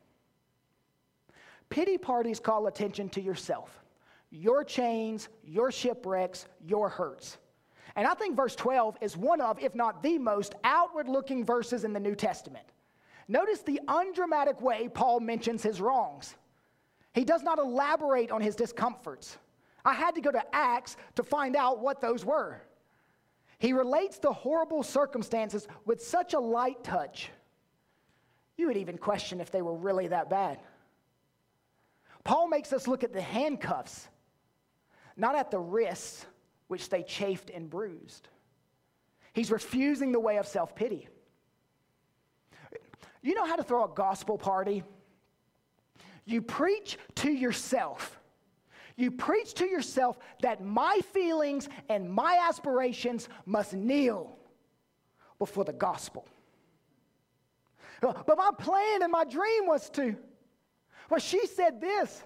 Pity 1.68 1.98
parties 1.98 2.38
call 2.38 2.66
attention 2.66 3.08
to 3.10 3.20
yourself, 3.20 3.82
your 4.30 4.62
chains, 4.62 5.28
your 5.42 5.72
shipwrecks, 5.72 6.46
your 6.60 6.88
hurts. 6.88 7.38
And 7.96 8.06
I 8.06 8.14
think 8.14 8.36
verse 8.36 8.56
12 8.56 8.96
is 9.00 9.16
one 9.16 9.40
of, 9.40 9.58
if 9.58 9.74
not 9.74 10.02
the 10.02 10.18
most 10.18 10.54
outward 10.64 11.08
looking 11.08 11.44
verses 11.44 11.84
in 11.84 11.92
the 11.92 12.00
New 12.00 12.14
Testament. 12.14 12.64
Notice 13.28 13.60
the 13.60 13.80
undramatic 13.88 14.60
way 14.60 14.88
Paul 14.88 15.20
mentions 15.20 15.62
his 15.62 15.80
wrongs. 15.80 16.34
He 17.14 17.24
does 17.24 17.42
not 17.42 17.58
elaborate 17.58 18.30
on 18.30 18.40
his 18.40 18.56
discomforts. 18.56 19.36
I 19.84 19.94
had 19.94 20.14
to 20.14 20.20
go 20.20 20.30
to 20.30 20.42
Acts 20.54 20.96
to 21.16 21.22
find 21.22 21.56
out 21.56 21.80
what 21.80 22.00
those 22.00 22.24
were. 22.24 22.62
He 23.58 23.72
relates 23.72 24.18
the 24.18 24.32
horrible 24.32 24.82
circumstances 24.82 25.68
with 25.84 26.02
such 26.02 26.34
a 26.34 26.38
light 26.38 26.82
touch, 26.82 27.30
you 28.56 28.66
would 28.66 28.76
even 28.76 28.98
question 28.98 29.40
if 29.40 29.50
they 29.50 29.62
were 29.62 29.74
really 29.74 30.08
that 30.08 30.28
bad. 30.28 30.58
Paul 32.24 32.48
makes 32.48 32.72
us 32.72 32.86
look 32.86 33.04
at 33.04 33.12
the 33.12 33.20
handcuffs, 33.20 34.08
not 35.16 35.34
at 35.34 35.50
the 35.50 35.58
wrists 35.58 36.26
which 36.72 36.88
they 36.88 37.02
chafed 37.02 37.50
and 37.50 37.68
bruised. 37.68 38.28
He's 39.34 39.50
refusing 39.50 40.10
the 40.10 40.18
way 40.18 40.38
of 40.38 40.46
self 40.46 40.74
pity. 40.74 41.06
You 43.20 43.34
know 43.34 43.44
how 43.44 43.56
to 43.56 43.62
throw 43.62 43.84
a 43.84 43.94
gospel 43.94 44.38
party? 44.38 44.82
You 46.24 46.40
preach 46.40 46.96
to 47.16 47.30
yourself. 47.30 48.18
You 48.96 49.10
preach 49.10 49.52
to 49.54 49.66
yourself 49.66 50.18
that 50.40 50.64
my 50.64 51.00
feelings 51.12 51.68
and 51.90 52.10
my 52.10 52.40
aspirations 52.48 53.28
must 53.44 53.74
kneel 53.74 54.34
before 55.38 55.64
the 55.64 55.74
gospel. 55.74 56.26
But 58.00 58.38
my 58.38 58.50
plan 58.58 59.02
and 59.02 59.12
my 59.12 59.24
dream 59.24 59.66
was 59.66 59.90
to. 59.90 60.16
Well, 61.10 61.20
she 61.20 61.46
said 61.46 61.82
this, 61.82 62.22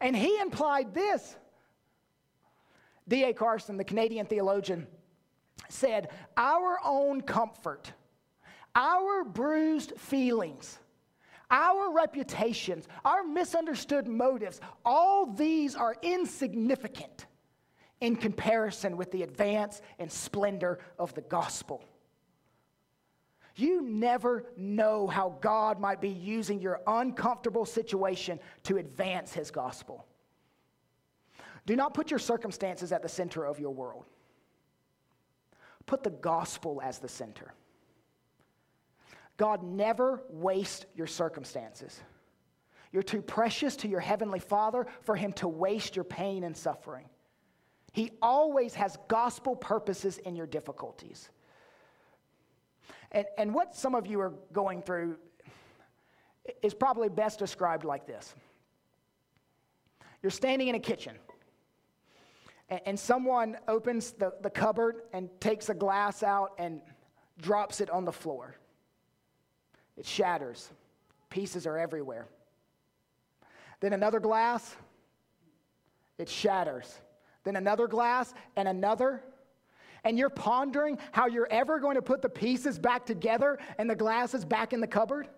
and 0.00 0.14
he 0.14 0.38
implied 0.38 0.94
this. 0.94 1.34
D.A. 3.08 3.32
Carson, 3.32 3.76
the 3.76 3.84
Canadian 3.84 4.26
theologian, 4.26 4.86
said, 5.68 6.10
Our 6.36 6.78
own 6.84 7.22
comfort, 7.22 7.92
our 8.74 9.24
bruised 9.24 9.92
feelings, 9.96 10.78
our 11.50 11.90
reputations, 11.92 12.86
our 13.04 13.24
misunderstood 13.24 14.06
motives, 14.06 14.60
all 14.84 15.26
these 15.26 15.74
are 15.74 15.96
insignificant 16.02 17.26
in 18.00 18.14
comparison 18.16 18.96
with 18.96 19.10
the 19.10 19.22
advance 19.22 19.80
and 19.98 20.10
splendor 20.12 20.78
of 20.98 21.14
the 21.14 21.22
gospel. 21.22 21.82
You 23.56 23.82
never 23.82 24.44
know 24.56 25.08
how 25.08 25.36
God 25.40 25.80
might 25.80 26.00
be 26.00 26.10
using 26.10 26.60
your 26.60 26.80
uncomfortable 26.86 27.64
situation 27.64 28.38
to 28.64 28.76
advance 28.76 29.32
his 29.32 29.50
gospel. 29.50 30.06
Do 31.68 31.76
not 31.76 31.92
put 31.92 32.10
your 32.10 32.18
circumstances 32.18 32.92
at 32.92 33.02
the 33.02 33.10
center 33.10 33.44
of 33.44 33.60
your 33.60 33.72
world. 33.72 34.06
Put 35.84 36.02
the 36.02 36.08
gospel 36.08 36.80
as 36.82 36.98
the 36.98 37.10
center. 37.10 37.52
God 39.36 39.62
never 39.62 40.22
wastes 40.30 40.86
your 40.94 41.06
circumstances. 41.06 42.00
You're 42.90 43.02
too 43.02 43.20
precious 43.20 43.76
to 43.76 43.88
your 43.88 44.00
heavenly 44.00 44.38
Father 44.38 44.86
for 45.02 45.14
him 45.14 45.34
to 45.34 45.46
waste 45.46 45.94
your 45.94 46.06
pain 46.06 46.42
and 46.42 46.56
suffering. 46.56 47.04
He 47.92 48.12
always 48.22 48.74
has 48.74 48.96
gospel 49.06 49.54
purposes 49.54 50.16
in 50.16 50.36
your 50.36 50.46
difficulties. 50.46 51.28
And, 53.12 53.26
and 53.36 53.52
what 53.52 53.74
some 53.74 53.94
of 53.94 54.06
you 54.06 54.22
are 54.22 54.32
going 54.54 54.80
through 54.80 55.18
is 56.62 56.72
probably 56.72 57.10
best 57.10 57.38
described 57.38 57.84
like 57.84 58.06
this 58.06 58.34
You're 60.22 60.30
standing 60.30 60.68
in 60.68 60.74
a 60.74 60.80
kitchen, 60.80 61.16
and, 62.68 62.80
and 62.86 63.00
someone 63.00 63.56
opens 63.66 64.12
the, 64.12 64.32
the 64.42 64.50
cupboard 64.50 65.02
and 65.12 65.28
takes 65.40 65.68
a 65.68 65.74
glass 65.74 66.22
out 66.22 66.52
and 66.58 66.80
drops 67.40 67.80
it 67.80 67.90
on 67.90 68.04
the 68.04 68.12
floor. 68.12 68.56
It 69.96 70.06
shatters, 70.06 70.70
pieces 71.30 71.66
are 71.66 71.78
everywhere. 71.78 72.26
Then 73.80 73.92
another 73.92 74.20
glass, 74.20 74.76
it 76.18 76.28
shatters. 76.28 77.00
Then 77.44 77.56
another 77.56 77.86
glass 77.86 78.34
and 78.56 78.68
another 78.68 79.22
and 80.04 80.18
you're 80.18 80.30
pondering 80.30 80.98
how 81.12 81.26
you're 81.26 81.48
ever 81.50 81.78
going 81.78 81.96
to 81.96 82.02
put 82.02 82.22
the 82.22 82.28
pieces 82.28 82.78
back 82.78 83.04
together 83.04 83.58
and 83.78 83.88
the 83.88 83.96
glasses 83.96 84.44
back 84.44 84.72
in 84.72 84.80
the 84.80 84.86
cupboard? 84.86 85.28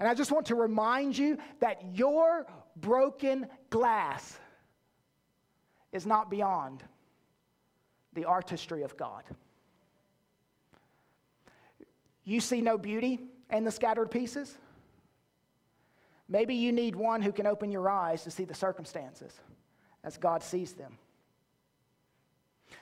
And 0.00 0.08
I 0.08 0.14
just 0.14 0.32
want 0.32 0.46
to 0.46 0.54
remind 0.54 1.18
you 1.18 1.36
that 1.60 1.82
your 1.94 2.46
broken 2.76 3.46
glass 3.70 4.38
is 5.92 6.06
not 6.06 6.30
beyond 6.30 6.82
the 8.14 8.24
artistry 8.24 8.82
of 8.82 8.96
God. 8.96 9.24
You 12.24 12.40
see 12.40 12.60
no 12.60 12.78
beauty 12.78 13.20
in 13.50 13.64
the 13.64 13.70
scattered 13.70 14.10
pieces? 14.10 14.56
Maybe 16.28 16.54
you 16.54 16.72
need 16.72 16.96
one 16.96 17.20
who 17.20 17.32
can 17.32 17.46
open 17.46 17.70
your 17.70 17.90
eyes 17.90 18.24
to 18.24 18.30
see 18.30 18.44
the 18.44 18.54
circumstances 18.54 19.32
as 20.04 20.16
God 20.16 20.42
sees 20.42 20.72
them. 20.72 20.98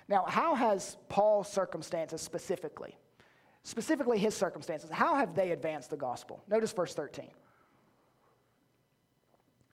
Now, 0.08 0.24
how 0.26 0.54
has 0.54 0.96
Paul's 1.08 1.50
circumstances 1.50 2.20
specifically, 2.20 2.96
specifically 3.64 4.18
his 4.18 4.36
circumstances, 4.36 4.90
how 4.90 5.16
have 5.16 5.34
they 5.34 5.50
advanced 5.50 5.90
the 5.90 5.96
gospel? 5.96 6.42
Notice 6.48 6.72
verse 6.72 6.94
13. 6.94 7.28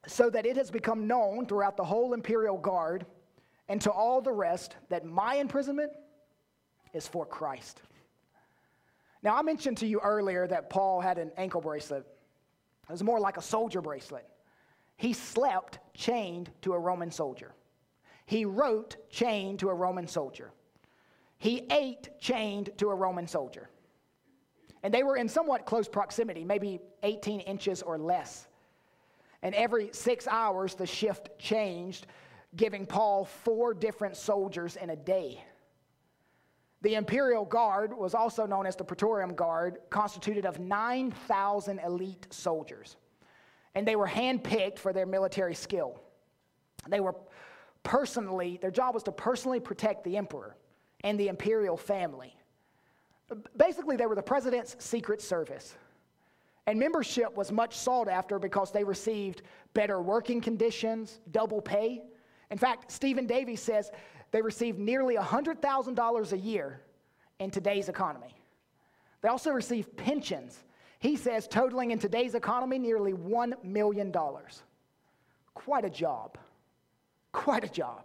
So 0.08 0.30
that 0.30 0.46
it 0.46 0.56
has 0.56 0.72
become 0.72 1.06
known 1.06 1.46
throughout 1.46 1.78
the 1.78 1.84
whole 1.84 2.14
imperial 2.14 2.58
guard 2.58 3.06
and 3.70 3.82
to 3.82 3.92
all 3.92 4.22
the 4.22 4.32
rest 4.32 4.76
that 4.90 5.06
my 5.06 5.36
imprisonment 5.36 5.92
is 6.94 7.08
for 7.08 7.26
Christ. 7.26 7.82
Now, 9.24 9.36
I 9.36 9.42
mentioned 9.42 9.78
to 9.78 9.88
you 9.88 10.00
earlier 10.00 10.48
that 10.48 10.70
Paul 10.70 11.02
had 11.02 11.18
an 11.18 11.32
ankle 11.38 11.62
bracelet. 11.62 12.06
It 12.84 12.92
was 12.92 13.04
more 13.04 13.20
like 13.20 13.38
a 13.38 13.42
soldier 13.42 13.82
bracelet. 13.82 14.26
He 14.96 15.14
slept 15.14 15.80
chained 15.94 16.50
to 16.62 16.74
a 16.74 16.80
Roman 16.80 17.12
soldier. 17.12 17.54
He 18.26 18.46
wrote 18.46 18.98
chained 19.10 19.60
to 19.60 19.70
a 19.70 19.74
Roman 19.74 20.08
soldier. 20.08 20.52
He 21.38 21.68
ate 21.72 22.10
chained 22.20 22.72
to 22.78 22.90
a 22.90 22.96
Roman 22.96 23.28
soldier. 23.28 23.70
And 24.84 24.94
they 24.94 25.04
were 25.04 25.18
in 25.18 25.28
somewhat 25.28 25.66
close 25.66 25.88
proximity, 25.88 26.44
maybe 26.44 26.80
18 27.04 27.42
inches 27.42 27.82
or 27.82 27.98
less. 27.98 28.48
And 29.42 29.54
every 29.54 29.90
six 29.92 30.28
hours, 30.28 30.76
the 30.76 30.86
shift 30.86 31.38
changed, 31.38 32.08
giving 32.58 32.86
Paul 32.86 33.26
four 33.26 33.74
different 33.74 34.18
soldiers 34.18 34.76
in 34.76 34.90
a 34.90 34.96
day. 34.96 35.44
The 36.82 36.96
Imperial 36.96 37.46
Guard 37.46 37.96
was 37.96 38.14
also 38.14 38.46
known 38.46 38.66
as 38.66 38.76
the 38.76 38.84
Praetorian 38.84 39.34
Guard, 39.34 39.80
constituted 39.90 40.46
of 40.46 40.60
9,000 40.60 41.80
elite 41.80 42.28
soldiers. 42.30 42.98
And 43.74 43.88
they 43.88 43.96
were 43.96 44.08
handpicked 44.08 44.80
for 44.80 44.94
their 44.94 45.06
military 45.06 45.56
skill. 45.56 46.00
They 46.90 47.00
were 47.00 47.16
personally, 47.84 48.58
their 48.62 48.72
job 48.72 48.94
was 48.94 49.04
to 49.04 49.12
personally 49.12 49.60
protect 49.60 50.04
the 50.04 50.18
emperor 50.18 50.56
and 51.04 51.20
the 51.20 51.28
imperial 51.28 51.78
family. 51.78 52.36
Basically, 53.56 53.96
they 53.98 54.06
were 54.06 54.16
the 54.16 54.22
president's 54.22 54.76
secret 54.80 55.22
service. 55.22 55.76
And 56.66 56.80
membership 56.80 57.36
was 57.36 57.52
much 57.52 57.76
sought 57.76 58.08
after 58.08 58.40
because 58.40 58.72
they 58.72 58.84
received 58.84 59.42
better 59.74 60.02
working 60.02 60.42
conditions, 60.42 61.20
double 61.32 61.62
pay. 61.62 62.02
In 62.50 62.58
fact, 62.58 62.92
Stephen 62.92 63.28
Davey 63.28 63.56
says 63.56 63.92
they 64.32 64.42
received 64.42 64.80
nearly 64.80 65.16
$100,000 65.16 66.32
a 66.32 66.38
year 66.38 66.82
in 67.40 67.52
today's 67.52 67.90
economy. 67.90 68.34
They 69.22 69.30
also 69.30 69.52
received 69.52 69.98
pensions. 69.98 70.64
He 71.00 71.16
says 71.16 71.48
totaling 71.48 71.92
in 71.92 72.00
today's 72.00 72.36
economy 72.36 72.80
nearly 72.80 73.14
$1 73.14 73.64
million. 73.64 74.14
Quite 75.54 75.86
a 75.86 75.90
job. 75.90 76.38
Quite 77.32 77.64
a 77.64 77.70
job. 77.70 78.04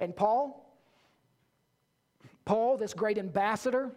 And 0.00 0.14
Paul, 0.14 0.64
Paul, 2.44 2.76
this 2.76 2.94
great 2.94 3.18
ambassador, 3.18 3.90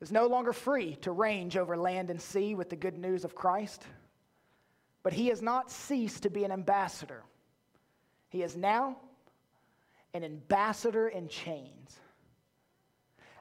is 0.00 0.12
no 0.12 0.26
longer 0.26 0.52
free 0.52 0.96
to 0.96 1.12
range 1.12 1.56
over 1.56 1.76
land 1.76 2.10
and 2.10 2.20
sea 2.20 2.54
with 2.54 2.70
the 2.70 2.76
good 2.76 2.98
news 2.98 3.24
of 3.24 3.34
Christ, 3.34 3.82
but 5.02 5.12
he 5.12 5.28
has 5.28 5.40
not 5.40 5.70
ceased 5.70 6.24
to 6.24 6.30
be 6.30 6.44
an 6.44 6.52
ambassador. 6.52 7.22
He 8.32 8.42
is 8.42 8.56
now 8.56 8.96
an 10.14 10.24
ambassador 10.24 11.08
in 11.08 11.28
chains. 11.28 12.00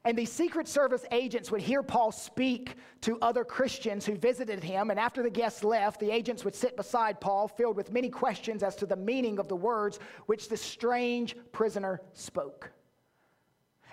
And 0.04 0.18
these 0.18 0.32
Secret 0.32 0.68
Service 0.68 1.06
agents 1.12 1.50
would 1.50 1.62
hear 1.62 1.82
Paul 1.82 2.12
speak 2.12 2.76
to 3.02 3.18
other 3.22 3.46
Christians 3.46 4.06
who 4.06 4.16
visited 4.16 4.62
him. 4.62 4.90
And 4.90 5.00
after 5.00 5.24
the 5.24 5.30
guests 5.30 5.64
left, 5.64 6.02
the 6.02 6.12
agents 6.12 6.44
would 6.44 6.56
sit 6.56 6.76
beside 6.76 7.22
Paul, 7.22 7.48
filled 7.48 7.78
with 7.78 7.94
many 7.94 8.10
questions 8.10 8.64
as 8.64 8.76
to 8.78 8.86
the 8.86 8.98
meaning 8.98 9.40
of 9.40 9.48
the 9.48 9.56
words 9.56 10.00
which 10.26 10.50
this 10.50 10.62
strange 10.62 11.38
prisoner 11.54 12.02
spoke. 12.14 12.70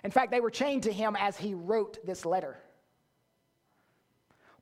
In 0.03 0.11
fact, 0.11 0.33
they 0.33 0.41
were 0.41 0.51
chained 0.51 0.83
to 0.85 0.93
him 0.93 1.15
as 1.17 1.37
he 1.37 1.55
wrote 1.55 2.05
this 2.05 2.25
letter. 2.25 2.57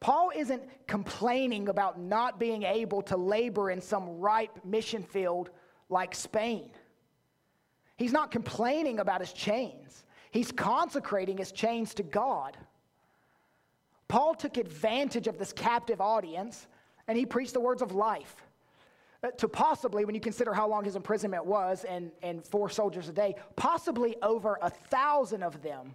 Paul 0.00 0.32
isn't 0.36 0.62
complaining 0.86 1.68
about 1.68 1.98
not 1.98 2.38
being 2.38 2.64
able 2.64 3.00
to 3.02 3.16
labor 3.16 3.70
in 3.70 3.80
some 3.80 4.18
ripe 4.18 4.64
mission 4.64 5.02
field 5.02 5.50
like 5.88 6.14
Spain. 6.14 6.70
He's 7.96 8.12
not 8.12 8.30
complaining 8.30 8.98
about 8.98 9.20
his 9.20 9.32
chains, 9.32 10.04
he's 10.30 10.52
consecrating 10.52 11.38
his 11.38 11.52
chains 11.52 11.94
to 11.94 12.02
God. 12.02 12.56
Paul 14.08 14.34
took 14.34 14.56
advantage 14.56 15.26
of 15.26 15.36
this 15.36 15.52
captive 15.52 16.00
audience 16.00 16.68
and 17.08 17.18
he 17.18 17.26
preached 17.26 17.54
the 17.54 17.60
words 17.60 17.82
of 17.82 17.92
life. 17.92 18.36
Uh, 19.25 19.30
to 19.32 19.49
possibly, 19.49 20.04
when 20.04 20.14
you 20.14 20.20
consider 20.20 20.52
how 20.52 20.68
long 20.68 20.84
his 20.84 20.94
imprisonment 20.94 21.44
was 21.44 21.84
and, 21.84 22.12
and 22.22 22.44
four 22.46 22.68
soldiers 22.68 23.08
a 23.08 23.12
day, 23.12 23.34
possibly 23.56 24.14
over 24.22 24.58
a 24.62 24.70
thousand 24.70 25.42
of 25.42 25.60
them 25.62 25.94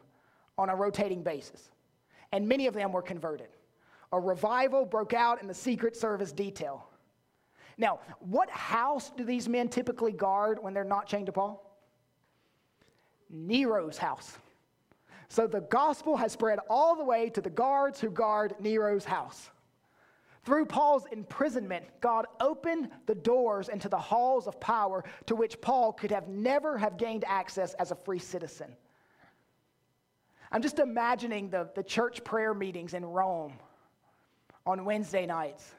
on 0.57 0.69
a 0.69 0.75
rotating 0.75 1.21
basis. 1.21 1.69
And 2.31 2.47
many 2.47 2.67
of 2.67 2.73
them 2.73 2.91
were 2.91 3.01
converted. 3.01 3.47
A 4.11 4.19
revival 4.19 4.85
broke 4.85 5.13
out 5.13 5.41
in 5.41 5.47
the 5.47 5.53
Secret 5.53 5.95
Service 5.95 6.31
detail. 6.31 6.87
Now, 7.77 7.99
what 8.19 8.49
house 8.49 9.11
do 9.15 9.23
these 9.23 9.47
men 9.47 9.69
typically 9.69 10.11
guard 10.11 10.59
when 10.61 10.73
they're 10.73 10.83
not 10.83 11.07
chained 11.07 11.27
to 11.27 11.31
Paul? 11.31 11.67
Nero's 13.29 13.97
house. 13.97 14.37
So 15.29 15.47
the 15.47 15.61
gospel 15.61 16.17
has 16.17 16.33
spread 16.33 16.59
all 16.69 16.95
the 16.95 17.05
way 17.05 17.29
to 17.29 17.41
the 17.41 17.49
guards 17.49 18.01
who 18.01 18.09
guard 18.09 18.55
Nero's 18.59 19.05
house. 19.05 19.49
Through 20.43 20.65
Paul's 20.65 21.05
imprisonment, 21.11 21.85
God 22.01 22.25
opened 22.39 22.89
the 23.05 23.15
doors 23.15 23.69
into 23.69 23.87
the 23.87 23.97
halls 23.97 24.47
of 24.47 24.59
power 24.59 25.03
to 25.27 25.35
which 25.35 25.61
Paul 25.61 25.93
could 25.93 26.11
have 26.11 26.27
never 26.27 26.77
have 26.77 26.97
gained 26.97 27.23
access 27.27 27.75
as 27.75 27.91
a 27.91 27.95
free 27.95 28.19
citizen. 28.19 28.75
I'm 30.51 30.61
just 30.61 30.79
imagining 30.79 31.49
the, 31.49 31.69
the 31.75 31.83
church 31.83 32.23
prayer 32.23 32.53
meetings 32.53 32.93
in 32.93 33.05
Rome 33.05 33.53
on 34.65 34.83
Wednesday 34.83 35.25
nights 35.25 35.71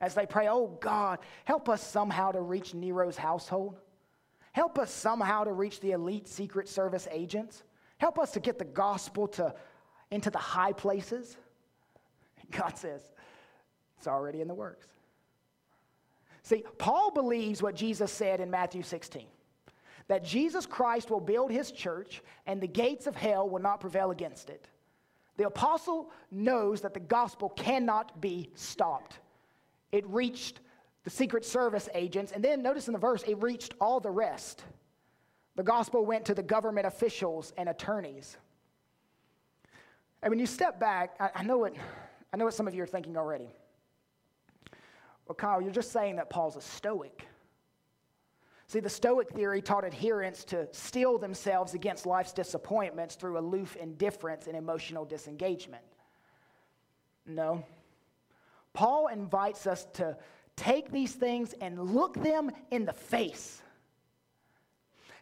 as 0.00 0.14
they 0.14 0.26
pray, 0.26 0.48
Oh 0.48 0.76
God, 0.80 1.18
help 1.44 1.68
us 1.68 1.82
somehow 1.82 2.32
to 2.32 2.40
reach 2.40 2.74
Nero's 2.74 3.16
household. 3.16 3.80
Help 4.52 4.78
us 4.78 4.92
somehow 4.92 5.44
to 5.44 5.52
reach 5.52 5.80
the 5.80 5.92
elite 5.92 6.28
Secret 6.28 6.68
Service 6.68 7.08
agents. 7.10 7.64
Help 7.98 8.18
us 8.18 8.32
to 8.32 8.40
get 8.40 8.58
the 8.58 8.64
gospel 8.64 9.26
to, 9.28 9.54
into 10.10 10.30
the 10.30 10.38
high 10.38 10.72
places. 10.72 11.36
God 12.50 12.76
says, 12.78 13.02
it's 13.98 14.06
already 14.06 14.40
in 14.40 14.48
the 14.48 14.54
works. 14.54 14.86
See, 16.42 16.62
Paul 16.78 17.10
believes 17.10 17.62
what 17.62 17.74
Jesus 17.74 18.12
said 18.12 18.40
in 18.40 18.50
Matthew 18.50 18.82
16 18.82 19.26
that 20.06 20.22
Jesus 20.22 20.66
Christ 20.66 21.10
will 21.10 21.20
build 21.20 21.50
his 21.50 21.72
church 21.72 22.22
and 22.46 22.60
the 22.60 22.68
gates 22.68 23.06
of 23.06 23.16
hell 23.16 23.48
will 23.48 23.62
not 23.62 23.80
prevail 23.80 24.10
against 24.10 24.50
it. 24.50 24.68
The 25.38 25.46
apostle 25.46 26.10
knows 26.30 26.82
that 26.82 26.94
the 26.94 27.00
gospel 27.00 27.48
cannot 27.48 28.20
be 28.20 28.50
stopped. 28.54 29.18
It 29.94 30.04
reached 30.08 30.58
the 31.04 31.10
Secret 31.10 31.44
Service 31.44 31.88
agents, 31.94 32.32
and 32.32 32.42
then 32.42 32.62
notice 32.62 32.88
in 32.88 32.92
the 32.92 32.98
verse, 32.98 33.22
it 33.28 33.40
reached 33.40 33.74
all 33.80 34.00
the 34.00 34.10
rest. 34.10 34.64
The 35.54 35.62
gospel 35.62 36.04
went 36.04 36.24
to 36.24 36.34
the 36.34 36.42
government 36.42 36.84
officials 36.84 37.52
and 37.56 37.68
attorneys. 37.68 38.36
And 40.20 40.30
when 40.30 40.40
you 40.40 40.46
step 40.46 40.80
back, 40.80 41.14
I, 41.20 41.30
I 41.36 41.42
know 41.44 41.58
what 41.58 41.74
I 42.32 42.36
know 42.36 42.44
what 42.44 42.54
some 42.54 42.66
of 42.66 42.74
you 42.74 42.82
are 42.82 42.88
thinking 42.88 43.16
already. 43.16 43.54
Well, 45.28 45.36
Kyle, 45.36 45.62
you're 45.62 45.70
just 45.70 45.92
saying 45.92 46.16
that 46.16 46.28
Paul's 46.28 46.56
a 46.56 46.60
stoic. 46.60 47.28
See, 48.66 48.80
the 48.80 48.90
Stoic 48.90 49.30
theory 49.30 49.62
taught 49.62 49.84
adherents 49.84 50.42
to 50.46 50.66
steel 50.72 51.18
themselves 51.18 51.74
against 51.74 52.04
life's 52.04 52.32
disappointments 52.32 53.14
through 53.14 53.38
aloof 53.38 53.76
indifference 53.76 54.48
and 54.48 54.56
emotional 54.56 55.04
disengagement. 55.04 55.84
No. 57.26 57.64
Paul 58.74 59.06
invites 59.06 59.66
us 59.66 59.86
to 59.94 60.16
take 60.56 60.92
these 60.92 61.12
things 61.12 61.54
and 61.60 61.94
look 61.94 62.22
them 62.22 62.50
in 62.70 62.84
the 62.84 62.92
face. 62.92 63.62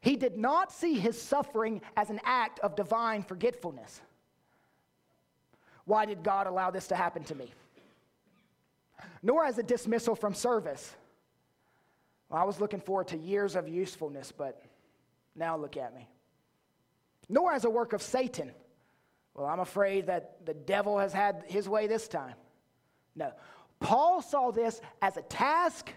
He 0.00 0.16
did 0.16 0.36
not 0.36 0.72
see 0.72 0.94
his 0.94 1.20
suffering 1.20 1.80
as 1.96 2.10
an 2.10 2.20
act 2.24 2.58
of 2.60 2.74
divine 2.74 3.22
forgetfulness. 3.22 4.00
Why 5.84 6.06
did 6.06 6.24
God 6.24 6.46
allow 6.46 6.70
this 6.70 6.88
to 6.88 6.96
happen 6.96 7.22
to 7.24 7.34
me? 7.34 7.52
Nor 9.22 9.44
as 9.44 9.58
a 9.58 9.62
dismissal 9.62 10.16
from 10.16 10.34
service. 10.34 10.94
Well, 12.28 12.40
I 12.40 12.44
was 12.44 12.60
looking 12.60 12.80
forward 12.80 13.08
to 13.08 13.16
years 13.16 13.54
of 13.54 13.68
usefulness, 13.68 14.32
but 14.32 14.60
now 15.36 15.56
look 15.56 15.76
at 15.76 15.94
me. 15.94 16.08
Nor 17.28 17.52
as 17.52 17.64
a 17.64 17.70
work 17.70 17.92
of 17.92 18.02
Satan. 18.02 18.50
Well, 19.34 19.46
I'm 19.46 19.60
afraid 19.60 20.06
that 20.06 20.44
the 20.44 20.54
devil 20.54 20.98
has 20.98 21.12
had 21.12 21.44
his 21.46 21.68
way 21.68 21.86
this 21.86 22.08
time. 22.08 22.34
No. 23.14 23.32
Paul 23.80 24.22
saw 24.22 24.50
this 24.50 24.80
as 25.00 25.16
a 25.16 25.22
task 25.22 25.90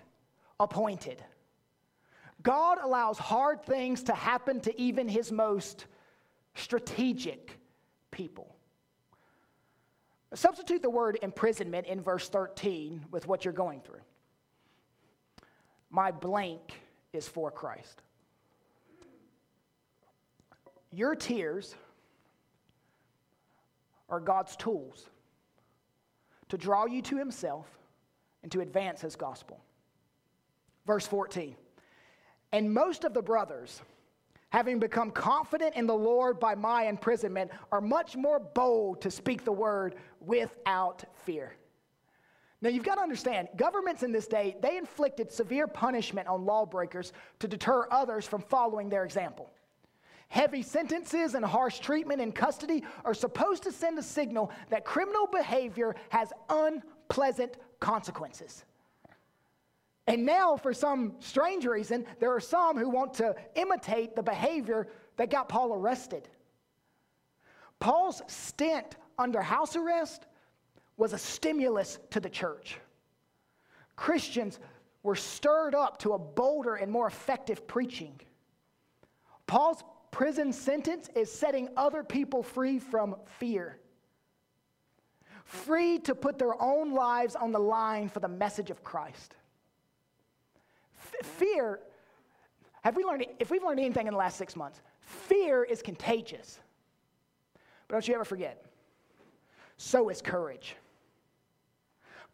appointed. 0.60 1.24
God 2.42 2.78
allows 2.82 3.18
hard 3.18 3.64
things 3.64 4.04
to 4.04 4.14
happen 4.14 4.60
to 4.62 4.80
even 4.80 5.08
his 5.08 5.32
most 5.32 5.86
strategic 6.56 7.58
people. 8.12 8.56
Substitute 10.34 10.82
the 10.82 10.90
word 10.90 11.18
imprisonment 11.22 11.88
in 11.88 12.02
verse 12.02 12.28
13 12.28 13.06
with 13.12 13.28
what 13.28 13.46
you're 13.46 13.54
going 13.54 13.82
through. 13.82 14.02
My 15.90 16.12
blank 16.12 16.74
is 17.14 17.28
for 17.28 17.50
Christ. 17.52 18.02
Your 20.92 21.16
tears 21.16 21.76
are 24.10 24.20
God's 24.20 24.56
tools 24.56 25.10
to 26.50 26.58
draw 26.58 26.86
you 26.86 27.02
to 27.04 27.18
Himself 27.18 27.68
and 28.44 28.52
to 28.52 28.62
advance 28.62 29.02
His 29.02 29.16
gospel. 29.16 29.60
Verse 30.86 31.08
14. 31.08 31.56
And 32.52 32.74
most 32.74 33.04
of 33.04 33.14
the 33.14 33.22
brothers, 33.22 33.82
having 34.50 34.80
become 34.80 35.12
confident 35.12 35.76
in 35.76 35.88
the 35.88 35.96
Lord 35.96 36.40
by 36.40 36.56
my 36.56 36.86
imprisonment, 36.86 37.52
are 37.72 37.82
much 37.82 38.16
more 38.16 38.40
bold 38.40 39.02
to 39.02 39.12
speak 39.12 39.44
the 39.44 39.52
word 39.52 39.96
without 40.22 41.04
fear. 41.26 41.56
Now, 42.62 42.70
you've 42.70 42.86
got 42.86 42.96
to 42.96 43.02
understand, 43.02 43.50
governments 43.58 44.02
in 44.02 44.12
this 44.12 44.28
day, 44.28 44.56
they 44.62 44.78
inflicted 44.78 45.32
severe 45.32 45.68
punishment 45.68 46.28
on 46.28 46.46
lawbreakers 46.46 47.14
to 47.40 47.48
deter 47.48 47.88
others 47.92 48.26
from 48.26 48.42
following 48.42 48.90
their 48.90 49.04
example. 49.04 49.52
Heavy 50.28 50.64
sentences 50.64 51.36
and 51.36 51.46
harsh 51.46 51.80
treatment 51.80 52.22
in 52.22 52.32
custody 52.32 52.84
are 53.04 53.14
supposed 53.14 53.64
to 53.64 53.72
send 53.72 53.98
a 54.00 54.04
signal 54.04 54.52
that 54.70 54.84
criminal 54.84 55.28
behavior 55.28 55.96
has 56.10 56.34
unpleasant 56.50 57.58
consequences. 57.80 58.66
And 60.08 60.26
now, 60.26 60.56
for 60.56 60.74
some 60.74 61.14
strange 61.20 61.66
reason, 61.66 62.06
there 62.20 62.32
are 62.34 62.40
some 62.40 62.78
who 62.78 62.90
want 62.90 63.14
to 63.16 63.36
imitate 63.56 64.16
the 64.16 64.22
behavior 64.22 64.88
that 65.18 65.30
got 65.30 65.50
Paul 65.50 65.74
arrested. 65.74 66.30
Paul's 67.80 68.22
stint 68.28 68.96
under 69.18 69.42
house 69.42 69.76
arrest 69.76 70.26
was 70.98 71.14
a 71.14 71.18
stimulus 71.18 72.00
to 72.12 72.20
the 72.20 72.30
church. 72.30 72.78
Christians 73.96 74.60
were 75.04 75.16
stirred 75.16 75.76
up 75.76 76.00
to 76.00 76.14
a 76.14 76.20
bolder 76.20 76.76
and 76.76 76.92
more 76.92 77.08
effective 77.08 77.68
preaching. 77.68 78.20
Paul's 79.48 79.84
prison 80.16 80.52
sentence 80.52 81.10
is 81.16 81.32
setting 81.32 81.70
other 81.76 82.04
people 82.04 82.42
free 82.42 82.80
from 82.80 83.16
fear, 83.40 83.78
free 85.44 86.00
to 86.00 86.16
put 86.16 86.40
their 86.40 86.60
own 86.62 86.94
lives 86.94 87.36
on 87.36 87.52
the 87.52 87.60
line 87.60 88.10
for 88.10 88.20
the 88.20 88.28
message 88.28 88.72
of 88.72 88.84
Christ 88.84 89.36
fear, 91.24 91.80
have 92.84 92.96
we 92.96 93.04
learned, 93.04 93.26
if 93.40 93.50
we've 93.50 93.64
learned 93.64 93.80
anything 93.80 94.08
in 94.08 94.14
the 94.14 94.20
last 94.20 94.38
six 94.38 94.56
months, 94.56 94.82
fear 95.00 95.64
is 95.64 95.82
contagious. 95.82 96.60
But 97.88 97.96
don't 97.96 98.08
you 98.08 98.16
ever 98.16 98.26
forget, 98.26 98.66
so 99.78 100.10
is 100.10 100.22
courage. 100.22 100.76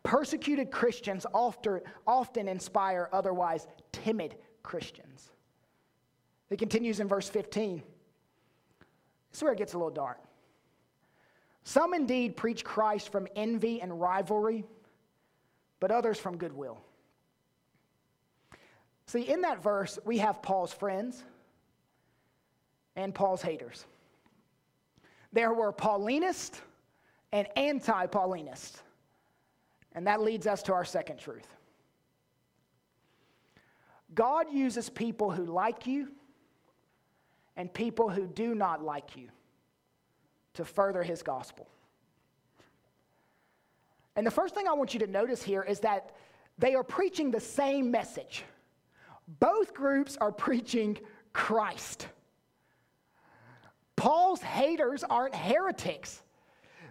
Persecuted 0.04 0.72
Christians 0.72 1.26
often, 1.34 1.82
often 2.08 2.48
inspire 2.48 3.10
otherwise 3.14 3.68
timid 3.92 4.36
Christians. 4.64 5.32
It 6.52 6.60
continues 6.60 7.00
in 7.00 7.08
verse 7.08 7.30
15. 7.30 7.82
This 9.32 9.38
is 9.40 9.44
where 9.44 9.54
it 9.54 9.58
gets 9.58 9.74
a 9.74 9.78
little 9.78 9.90
dark. 9.90 10.20
Some 11.64 11.94
indeed 11.94 12.36
preach 12.36 12.66
Christ 12.66 13.10
from 13.10 13.28
envy 13.36 13.82
and 13.82 14.00
rivalry, 14.00 14.66
but 15.80 15.92
others 15.92 16.20
from 16.20 16.38
goodwill. 16.38 16.82
See, 19.06 19.22
in 19.22 19.42
that 19.42 19.64
verse, 19.64 19.98
we 20.04 20.18
have 20.18 20.42
Paul's 20.42 20.74
friends 20.74 21.24
and 22.98 23.16
Paul's 23.16 23.42
haters. 23.42 23.86
There 25.32 25.54
were 25.54 25.72
Paulinists 25.72 26.60
and 27.32 27.48
anti 27.56 28.08
Paulinists. 28.08 28.82
And 29.94 30.08
that 30.08 30.22
leads 30.22 30.48
us 30.48 30.64
to 30.64 30.74
our 30.74 30.86
second 30.86 31.18
truth. 31.18 31.48
God 34.14 34.52
uses 34.52 34.90
people 34.90 35.32
who 35.32 35.46
like 35.46 35.88
you 35.88 36.10
and 37.62 37.72
people 37.72 38.10
who 38.10 38.26
do 38.26 38.56
not 38.56 38.84
like 38.84 39.16
you 39.16 39.28
to 40.56 40.66
further 40.66 41.04
his 41.04 41.22
gospel. 41.22 41.68
And 44.16 44.26
the 44.26 44.32
first 44.32 44.56
thing 44.56 44.68
I 44.68 44.74
want 44.74 44.96
you 44.96 45.00
to 45.02 45.08
notice 45.08 45.44
here 45.44 45.62
is 45.62 45.80
that 45.82 46.16
they 46.58 46.74
are 46.74 46.84
preaching 46.84 47.30
the 47.30 47.40
same 47.40 47.92
message. 47.92 48.44
Both 49.40 49.76
groups 49.76 50.18
are 50.20 50.32
preaching 50.32 50.98
Christ. 51.34 52.08
Paul's 53.96 54.42
haters 54.42 55.04
aren't 55.04 55.36
heretics. 55.36 56.24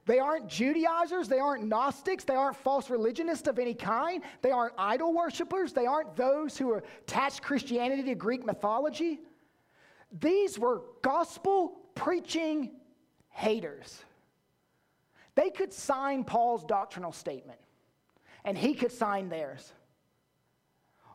They 0.07 0.21
aren't 0.21 0.47
Judaizers. 0.47 1.27
They 1.27 1.41
aren't 1.41 1.65
Gnostics. 1.67 2.23
They 2.23 2.37
aren't 2.37 2.57
false 2.57 2.91
religionists 2.91 3.49
of 3.49 3.59
any 3.59 3.75
kind. 3.75 4.23
They 4.41 4.53
aren't 4.53 4.75
idol 4.79 5.13
worshippers. 5.13 5.73
They 5.73 5.87
aren't 5.87 6.15
those 6.15 6.57
who 6.57 6.75
attach 6.75 7.43
Christianity 7.43 8.05
to 8.05 8.15
Greek 8.15 8.47
mythology. 8.47 9.19
These 10.19 10.59
were 10.59 10.83
gospel 11.03 11.81
preaching 11.95 12.73
haters. 13.31 14.03
They 15.35 15.51
could 15.51 15.73
sign 15.73 16.25
Paul's 16.25 16.65
doctrinal 16.65 17.13
statement, 17.13 17.61
and 18.45 18.59
he 18.59 18.75
could 18.75 18.93
sign 18.93 19.29
theirs. 19.29 19.73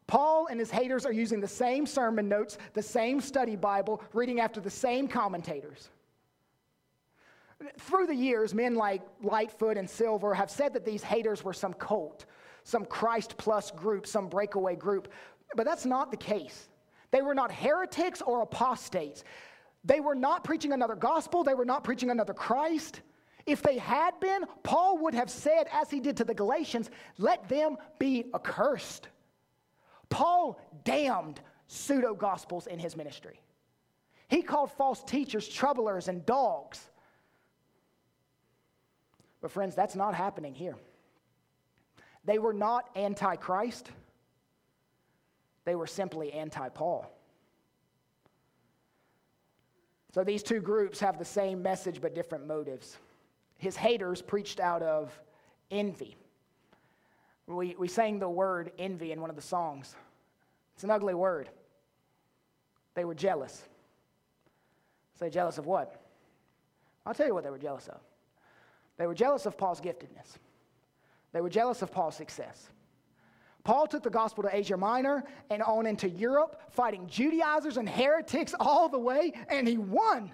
Paul 0.08 0.47
and 0.47 0.60
his 0.60 0.69
haters 0.69 1.05
are 1.05 1.12
using 1.12 1.39
the 1.39 1.47
same 1.47 1.86
sermon 1.86 2.29
notes, 2.29 2.58
the 2.73 2.81
same 2.81 3.19
study 3.19 3.55
Bible, 3.55 4.01
reading 4.13 4.39
after 4.39 4.62
the 4.62 4.69
same 4.69 5.08
commentators. 5.08 5.89
Through 7.79 8.08
the 8.08 8.15
years, 8.15 8.53
men 8.53 8.75
like 8.75 9.01
Lightfoot 9.23 9.77
and 9.77 9.89
Silva 9.89 10.36
have 10.36 10.51
said 10.51 10.73
that 10.73 10.86
these 10.86 11.03
haters 11.03 11.43
were 11.43 11.53
some 11.53 11.73
cult, 11.73 12.25
some 12.63 12.86
Christ 12.86 13.36
plus 13.38 13.71
group, 13.71 14.05
some 14.05 14.27
breakaway 14.27 14.75
group. 14.75 15.12
But 15.55 15.65
that's 15.65 15.86
not 15.86 16.12
the 16.12 16.17
case. 16.17 16.67
They 17.15 17.21
were 17.21 17.34
not 17.34 17.49
heretics 17.49 18.21
or 18.21 18.41
apostates. 18.41 19.23
They 19.86 20.01
were 20.01 20.15
not 20.15 20.43
preaching 20.43 20.73
another 20.73 20.95
gospel, 20.95 21.45
they 21.45 21.54
were 21.54 21.63
not 21.63 21.82
preaching 21.82 22.10
another 22.10 22.34
Christ. 22.34 22.99
If 23.45 23.62
they 23.62 23.78
had 23.78 24.19
been, 24.19 24.43
Paul 24.63 24.97
would 24.97 25.13
have 25.13 25.30
said, 25.30 25.67
as 25.71 25.89
he 25.89 26.01
did 26.01 26.17
to 26.17 26.25
the 26.25 26.34
Galatians, 26.34 26.89
let 27.17 27.47
them 27.47 27.78
be 27.99 28.25
accursed. 28.36 29.08
Paul 30.10 30.60
damned 30.84 31.39
pseudo 31.67 32.15
gospels 32.15 32.67
in 32.67 32.80
his 32.80 32.97
ministry. 32.97 33.39
He 34.28 34.41
called 34.41 34.73
false 34.73 35.01
teachers 35.01 35.47
troublers 35.47 36.10
and 36.10 36.25
dogs. 36.25 36.82
But, 39.39 39.51
friends, 39.51 39.73
that's 39.73 39.95
not 39.95 40.15
happening 40.15 40.54
here. 40.54 40.75
They 42.25 42.39
were 42.39 42.54
not 42.54 42.89
anti 42.93 43.38
Christ, 43.38 43.89
they 45.65 45.75
were 45.75 45.88
simply 45.88 46.32
anti 46.32 46.69
Paul. 46.69 47.12
So 50.13 50.23
these 50.23 50.43
two 50.43 50.62
groups 50.62 50.99
have 51.01 51.19
the 51.19 51.25
same 51.25 51.62
message 51.62 51.99
but 51.99 52.15
different 52.15 52.47
motives. 52.47 52.97
His 53.58 53.75
haters 53.75 54.21
preached 54.21 54.60
out 54.62 54.82
of 54.82 55.12
envy. 55.71 56.15
We, 57.47 57.75
we 57.78 57.88
sang 57.88 58.19
the 58.19 58.30
word 58.30 58.71
envy 58.80 59.12
in 59.12 59.19
one 59.19 59.30
of 59.30 59.36
the 59.36 59.41
songs. 59.41 59.95
It's 60.75 60.84
an 60.84 60.91
ugly 60.91 61.13
word. 61.13 61.49
They 62.93 63.04
were 63.04 63.13
jealous. 63.13 63.62
Say, 65.19 65.30
jealous 65.30 65.58
of 65.58 65.65
what? 65.65 66.01
I'll 67.06 67.13
tell 67.13 67.28
you 67.28 67.34
what 67.34 67.43
they 67.43 67.49
were 67.49 67.60
jealous 67.60 67.88
of. 67.88 67.99
They 68.97 69.08
were 69.08 69.13
jealous 69.13 69.45
of 69.45 69.58
Paul's 69.58 69.82
giftedness, 69.82 70.38
they 71.34 71.41
were 71.41 71.49
jealous 71.49 71.82
of 71.82 71.91
Paul's 71.91 72.15
success. 72.15 72.69
Paul 73.65 73.88
took 73.88 74.04
the 74.04 74.12
gospel 74.12 74.43
to 74.43 74.56
Asia 74.56 74.78
Minor 74.78 75.25
and 75.49 75.62
on 75.63 75.88
into 75.88 76.08
Europe, 76.08 76.62
fighting 76.71 77.08
Judaizers 77.08 77.78
and 77.78 77.89
heretics 77.89 78.54
all 78.60 78.88
the 78.88 78.99
way, 78.99 79.34
and 79.49 79.67
he 79.67 79.78
won. 79.78 80.32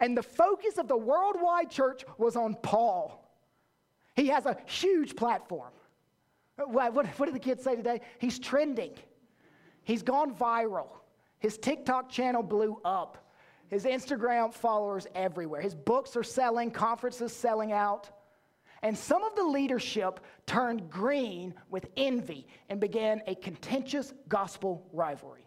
And 0.00 0.16
the 0.16 0.22
focus 0.22 0.78
of 0.78 0.88
the 0.88 0.96
worldwide 0.96 1.70
church 1.70 2.04
was 2.16 2.34
on 2.34 2.56
Paul. 2.62 3.30
He 4.16 4.28
has 4.28 4.46
a 4.46 4.56
huge 4.64 5.14
platform. 5.14 5.72
What, 6.56 6.94
what, 6.94 7.06
what 7.06 7.26
did 7.26 7.34
the 7.34 7.38
kids 7.38 7.62
say 7.62 7.76
today? 7.76 8.00
He's 8.18 8.38
trending. 8.38 8.94
He's 9.84 10.02
gone 10.02 10.34
viral. 10.34 10.88
His 11.38 11.58
TikTok 11.58 12.08
channel 12.08 12.42
blew 12.42 12.80
up. 12.82 13.30
His 13.68 13.84
Instagram 13.84 14.54
followers 14.54 15.06
everywhere. 15.14 15.60
His 15.60 15.74
books 15.74 16.16
are 16.16 16.22
selling, 16.22 16.70
conferences 16.70 17.32
selling 17.34 17.72
out. 17.72 18.10
And 18.82 18.98
some 18.98 19.22
of 19.22 19.36
the 19.36 19.44
leadership 19.44 20.20
turned 20.46 20.90
green 20.90 21.54
with 21.70 21.86
envy 21.96 22.46
and 22.68 22.80
began 22.80 23.22
a 23.26 23.34
contentious 23.34 24.12
gospel 24.28 24.86
rivalry. 24.92 25.46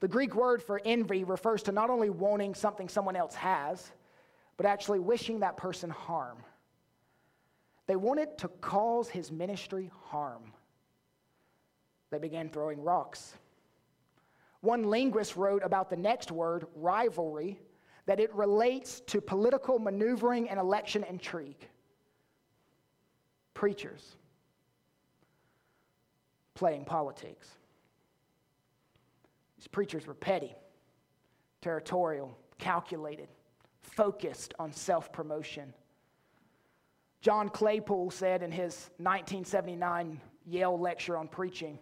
The 0.00 0.08
Greek 0.08 0.36
word 0.36 0.62
for 0.62 0.80
envy 0.84 1.24
refers 1.24 1.64
to 1.64 1.72
not 1.72 1.90
only 1.90 2.10
wanting 2.10 2.54
something 2.54 2.88
someone 2.88 3.16
else 3.16 3.34
has, 3.34 3.90
but 4.56 4.66
actually 4.66 5.00
wishing 5.00 5.40
that 5.40 5.56
person 5.56 5.90
harm. 5.90 6.38
They 7.88 7.96
wanted 7.96 8.38
to 8.38 8.48
cause 8.48 9.08
his 9.08 9.32
ministry 9.32 9.90
harm. 10.04 10.52
They 12.10 12.18
began 12.18 12.48
throwing 12.48 12.82
rocks. 12.82 13.34
One 14.60 14.84
linguist 14.84 15.36
wrote 15.36 15.62
about 15.64 15.90
the 15.90 15.96
next 15.96 16.30
word, 16.30 16.66
rivalry, 16.76 17.60
that 18.08 18.18
it 18.18 18.34
relates 18.34 19.00
to 19.02 19.20
political 19.20 19.78
maneuvering 19.78 20.48
and 20.50 20.58
election 20.58 21.04
intrigue. 21.04 21.68
Preachers 23.54 24.16
playing 26.54 26.84
politics. 26.84 27.46
These 29.56 29.68
preachers 29.68 30.06
were 30.06 30.14
petty, 30.14 30.56
territorial, 31.60 32.36
calculated, 32.58 33.28
focused 33.82 34.54
on 34.58 34.72
self 34.72 35.12
promotion 35.12 35.72
John 37.20 37.48
Claypool 37.48 38.10
said 38.10 38.42
in 38.42 38.52
his 38.52 38.90
1979 38.98 40.20
Yale 40.46 40.78
lecture 40.78 41.16
on 41.16 41.28
preaching, 41.28 41.78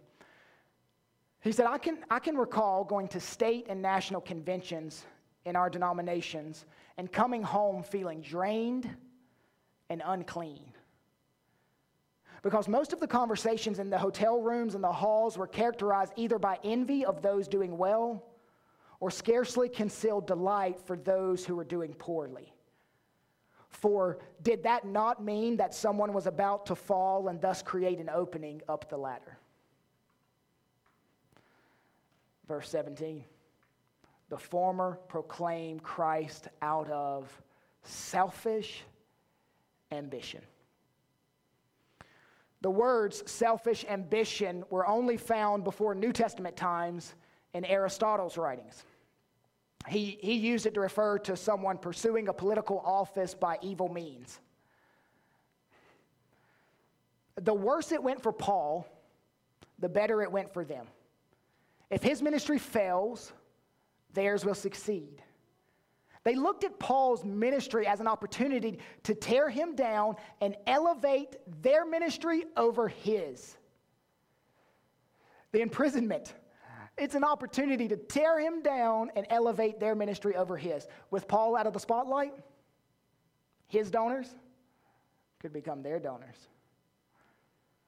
He 1.41 1.53
said, 1.53 1.67
I 1.67 1.79
can, 1.79 1.99
I 2.11 2.19
can 2.19 2.37
recall 2.37 2.85
going 2.85 3.09
to 3.09 3.21
state 3.21 3.67
and 3.69 3.81
national 3.83 4.23
conventions 4.23 5.05
in 5.47 5.57
our 5.57 5.71
denominations 5.71 6.67
and 6.99 7.11
coming 7.11 7.43
home 7.43 7.83
feeling 7.83 8.21
drained 8.21 8.89
and 9.89 10.03
unclean. 10.05 10.65
Because 12.43 12.69
most 12.69 12.93
of 12.93 13.01
the 13.01 13.07
conversations 13.07 13.79
in 13.79 13.89
the 13.89 13.99
hotel 13.99 14.41
rooms 14.41 14.75
and 14.75 14.85
the 14.85 14.93
halls 14.93 15.39
were 15.39 15.47
characterized 15.47 16.13
either 16.17 16.39
by 16.39 16.59
envy 16.63 17.05
of 17.05 17.23
those 17.23 17.49
doing 17.49 17.79
well 17.79 18.23
or 19.01 19.11
scarcely 19.11 19.69
concealed 19.69 20.27
delight 20.27 20.79
for 20.81 20.97
those 20.97 21.45
who 21.45 21.57
were 21.57 21.65
doing 21.65 21.95
poorly. 21.95 22.53
For 23.69 24.19
did 24.43 24.63
that 24.65 24.85
not 24.85 25.23
mean 25.23 25.57
that 25.59 25.75
someone 25.75 26.13
was 26.13 26.27
about 26.27 26.67
to 26.67 26.75
fall 26.75 27.29
and 27.29 27.41
thus 27.41 27.63
create 27.63 27.99
an 27.99 28.09
opening 28.09 28.63
up 28.69 28.89
the 28.89 28.97
ladder? 28.97 29.39
Verse 32.49 32.69
17 32.69 33.25
The 34.29 34.39
former 34.39 34.99
proclaim 35.09 35.79
Christ 35.81 36.49
out 36.61 36.91
of 36.91 37.31
selfish 37.83 38.83
ambition. 39.93 40.43
The 42.63 42.71
words 42.71 43.23
selfish 43.31 43.85
ambition 43.89 44.65
were 44.71 44.87
only 44.87 45.17
found 45.17 45.63
before 45.63 45.95
New 45.95 46.13
Testament 46.13 46.57
times 46.57 47.15
in 47.55 47.65
Aristotle's 47.65 48.37
writings. 48.37 48.83
He, 49.89 50.19
he 50.21 50.35
used 50.35 50.67
it 50.67 50.75
to 50.75 50.81
refer 50.81 51.19
to 51.21 51.37
someone 51.37 51.79
pursuing 51.79 52.27
a 52.27 52.33
political 52.33 52.81
office 52.81 53.35
by 53.35 53.59
evil 53.63 53.89
means. 53.89 54.41
The 57.37 57.55
worse 57.55 57.93
it 57.93 58.03
went 58.03 58.21
for 58.21 58.33
Paul, 58.33 58.89
the 59.79 59.89
better 59.89 60.23
it 60.23 60.33
went 60.33 60.53
for 60.53 60.65
them. 60.65 60.87
If 61.91 62.03
his 62.03 62.21
ministry 62.21 62.59
fails, 62.59 63.33
theirs 64.17 64.45
will 64.45 64.55
succeed. 64.55 65.23
They 66.25 66.35
looked 66.35 66.65
at 66.65 66.81
Paul's 66.81 67.25
ministry 67.25 67.87
as 67.87 68.01
an 68.01 68.09
opportunity 68.09 68.81
to 69.05 69.15
tear 69.15 69.49
him 69.49 69.77
down 69.77 70.17
and 70.41 70.57
elevate 70.67 71.37
their 71.63 71.87
ministry 71.87 72.47
over 72.57 72.89
his. 72.89 73.57
The 75.53 75.61
imprisonment, 75.61 76.35
it's 76.99 77.15
an 77.15 77.23
opportunity 77.23 77.87
to 77.87 77.97
tear 77.97 78.41
him 78.41 78.61
down 78.61 79.13
and 79.15 79.25
elevate 79.31 79.79
their 79.79 79.95
ministry 79.95 80.35
over 80.35 80.57
his. 80.57 80.89
With 81.13 81.29
Paul 81.29 81.55
out 81.55 81.69
of 81.69 81.73
the 81.73 81.79
spotlight, 81.79 82.35
his 83.69 83.89
donors 83.89 84.35
could 85.39 85.53
become 85.53 85.81
their 85.81 86.01
donors. 86.01 86.49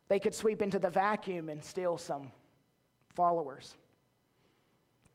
They 0.07 0.21
could 0.21 0.35
sweep 0.35 0.63
into 0.63 0.79
the 0.79 0.91
vacuum 0.91 1.49
and 1.49 1.63
steal 1.65 1.99
some 1.99 2.31
followers. 3.17 3.75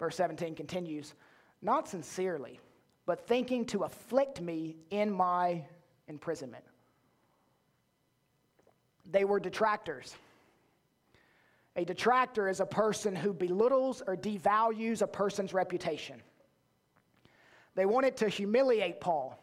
Verse 0.04 0.18
17 0.18 0.54
continues, 0.56 1.14
not 1.62 1.88
sincerely 1.88 2.60
but 3.06 3.26
thinking 3.26 3.64
to 3.68 3.84
afflict 3.84 4.42
me 4.42 4.76
in 4.90 5.10
my 5.10 5.64
imprisonment. 6.10 6.66
They 9.10 9.24
were 9.24 9.40
detractors. 9.40 10.14
A 11.78 11.86
detractor 11.86 12.50
is 12.50 12.60
a 12.60 12.66
person 12.66 13.16
who 13.16 13.32
belittles 13.32 14.04
or 14.06 14.18
devalues 14.18 15.02
a 15.02 15.08
person's 15.08 15.54
reputation. 15.54 16.22
They 17.76 17.86
wanted 17.86 18.18
to 18.18 18.28
humiliate 18.28 19.00
Paul 19.00 19.42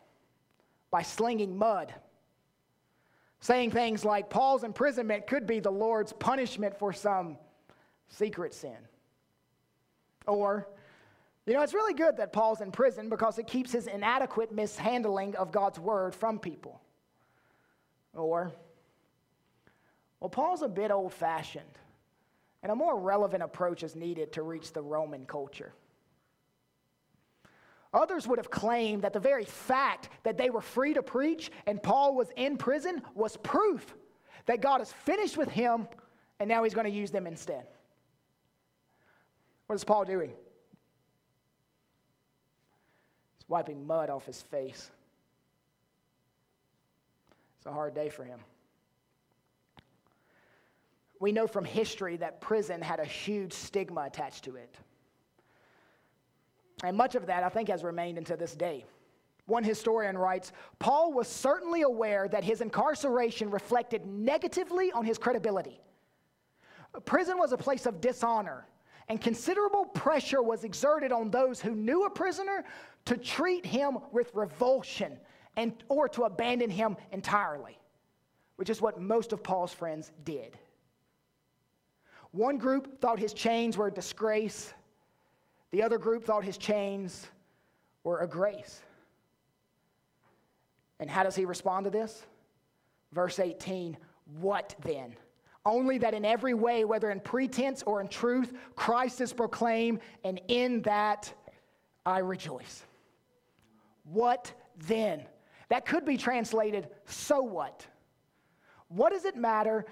by 0.90 1.00
slinging 1.00 1.56
mud, 1.56 1.94
saying 3.40 3.70
things 3.70 4.04
like 4.04 4.28
Paul's 4.28 4.62
imprisonment 4.62 5.26
could 5.26 5.46
be 5.46 5.58
the 5.58 5.72
Lord's 5.72 6.12
punishment 6.12 6.78
for 6.78 6.92
some 6.92 7.38
secret 8.10 8.52
sin. 8.52 8.76
Or 10.30 10.66
you 11.46 11.54
know, 11.54 11.62
it's 11.62 11.74
really 11.74 11.94
good 11.94 12.18
that 12.18 12.32
Paul's 12.32 12.60
in 12.60 12.70
prison 12.70 13.08
because 13.08 13.38
it 13.38 13.46
keeps 13.46 13.72
his 13.72 13.88
inadequate 13.88 14.52
mishandling 14.52 15.34
of 15.36 15.50
God's 15.50 15.80
word 15.80 16.14
from 16.14 16.38
people. 16.38 16.80
Or, 18.14 18.52
well, 20.20 20.30
Paul's 20.30 20.62
a 20.62 20.68
bit 20.68 20.90
old 20.90 21.12
fashioned, 21.12 21.64
and 22.62 22.70
a 22.70 22.76
more 22.76 22.98
relevant 22.98 23.42
approach 23.42 23.82
is 23.82 23.96
needed 23.96 24.32
to 24.34 24.42
reach 24.42 24.72
the 24.72 24.82
Roman 24.82 25.24
culture. 25.26 25.72
Others 27.92 28.28
would 28.28 28.38
have 28.38 28.50
claimed 28.50 29.02
that 29.02 29.12
the 29.12 29.18
very 29.18 29.44
fact 29.44 30.10
that 30.22 30.38
they 30.38 30.50
were 30.50 30.60
free 30.60 30.94
to 30.94 31.02
preach 31.02 31.50
and 31.66 31.82
Paul 31.82 32.14
was 32.14 32.28
in 32.36 32.56
prison 32.56 33.02
was 33.16 33.36
proof 33.38 33.96
that 34.46 34.60
God 34.60 34.80
is 34.80 34.92
finished 34.92 35.36
with 35.36 35.48
him 35.48 35.88
and 36.38 36.48
now 36.48 36.62
he's 36.62 36.74
going 36.74 36.86
to 36.86 36.92
use 36.92 37.10
them 37.10 37.26
instead. 37.26 37.66
What 39.70 39.76
is 39.76 39.84
Paul 39.84 40.04
doing? 40.04 40.30
He's 43.38 43.48
wiping 43.48 43.86
mud 43.86 44.10
off 44.10 44.26
his 44.26 44.42
face. 44.42 44.90
It's 47.56 47.66
a 47.66 47.72
hard 47.72 47.94
day 47.94 48.08
for 48.08 48.24
him. 48.24 48.40
We 51.20 51.30
know 51.30 51.46
from 51.46 51.64
history 51.64 52.16
that 52.16 52.40
prison 52.40 52.82
had 52.82 52.98
a 52.98 53.04
huge 53.04 53.52
stigma 53.52 54.06
attached 54.06 54.42
to 54.46 54.56
it. 54.56 54.74
And 56.82 56.96
much 56.96 57.14
of 57.14 57.26
that, 57.26 57.44
I 57.44 57.48
think, 57.48 57.68
has 57.68 57.84
remained 57.84 58.18
until 58.18 58.38
this 58.38 58.56
day. 58.56 58.84
One 59.46 59.62
historian 59.62 60.18
writes 60.18 60.50
Paul 60.80 61.12
was 61.12 61.28
certainly 61.28 61.82
aware 61.82 62.26
that 62.26 62.42
his 62.42 62.60
incarceration 62.60 63.52
reflected 63.52 64.04
negatively 64.04 64.90
on 64.90 65.04
his 65.04 65.16
credibility. 65.16 65.80
Prison 67.04 67.38
was 67.38 67.52
a 67.52 67.56
place 67.56 67.86
of 67.86 68.00
dishonor, 68.00 68.66
and 69.10 69.20
considerable 69.20 69.86
pressure 69.86 70.40
was 70.40 70.62
exerted 70.62 71.10
on 71.10 71.32
those 71.32 71.60
who 71.60 71.74
knew 71.74 72.04
a 72.04 72.10
prisoner 72.10 72.64
to 73.06 73.16
treat 73.16 73.66
him 73.66 73.98
with 74.12 74.30
revulsion 74.34 75.18
and, 75.56 75.72
or 75.88 76.08
to 76.08 76.22
abandon 76.22 76.70
him 76.70 76.96
entirely, 77.10 77.76
which 78.54 78.70
is 78.70 78.80
what 78.80 79.00
most 79.00 79.32
of 79.32 79.42
Paul's 79.42 79.72
friends 79.72 80.12
did. 80.24 80.56
One 82.30 82.56
group 82.56 83.00
thought 83.00 83.18
his 83.18 83.32
chains 83.32 83.76
were 83.76 83.88
a 83.88 83.92
disgrace, 83.92 84.72
the 85.72 85.82
other 85.82 85.98
group 85.98 86.24
thought 86.24 86.44
his 86.44 86.56
chains 86.56 87.26
were 88.04 88.20
a 88.20 88.28
grace. 88.28 88.80
And 91.00 91.10
how 91.10 91.24
does 91.24 91.34
he 91.34 91.44
respond 91.44 91.82
to 91.82 91.90
this? 91.90 92.26
Verse 93.10 93.40
18 93.40 93.96
What 94.38 94.76
then? 94.84 95.16
Only 95.66 95.98
that 95.98 96.14
in 96.14 96.24
every 96.24 96.54
way, 96.54 96.84
whether 96.84 97.10
in 97.10 97.20
pretense 97.20 97.82
or 97.82 98.00
in 98.00 98.08
truth, 98.08 98.52
Christ 98.76 99.20
is 99.20 99.32
proclaimed, 99.32 100.00
and 100.24 100.40
in 100.48 100.82
that 100.82 101.32
I 102.06 102.20
rejoice. 102.20 102.82
What 104.04 104.52
then? 104.86 105.24
That 105.68 105.84
could 105.84 106.04
be 106.04 106.16
translated, 106.16 106.88
so 107.04 107.42
what? 107.42 107.86
What 108.88 109.12
does 109.12 109.24
it 109.24 109.36
matter? 109.36 109.86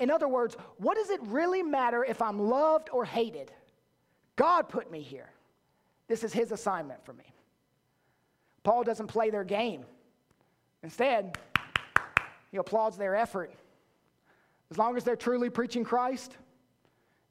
In 0.00 0.10
other 0.10 0.28
words, 0.28 0.56
what 0.78 0.96
does 0.96 1.10
it 1.10 1.20
really 1.24 1.62
matter 1.62 2.04
if 2.04 2.20
I'm 2.20 2.38
loved 2.38 2.90
or 2.92 3.04
hated? 3.04 3.52
God 4.36 4.68
put 4.68 4.90
me 4.90 5.00
here. 5.00 5.30
This 6.08 6.24
is 6.24 6.32
his 6.32 6.52
assignment 6.52 7.04
for 7.04 7.12
me. 7.12 7.24
Paul 8.64 8.82
doesn't 8.82 9.06
play 9.06 9.30
their 9.30 9.44
game. 9.44 9.84
Instead, 10.82 11.38
he 12.50 12.56
applauds 12.56 12.96
their 12.96 13.14
effort. 13.14 13.52
As 14.70 14.78
long 14.78 14.96
as 14.96 15.04
they're 15.04 15.16
truly 15.16 15.50
preaching 15.50 15.84
Christ, 15.84 16.36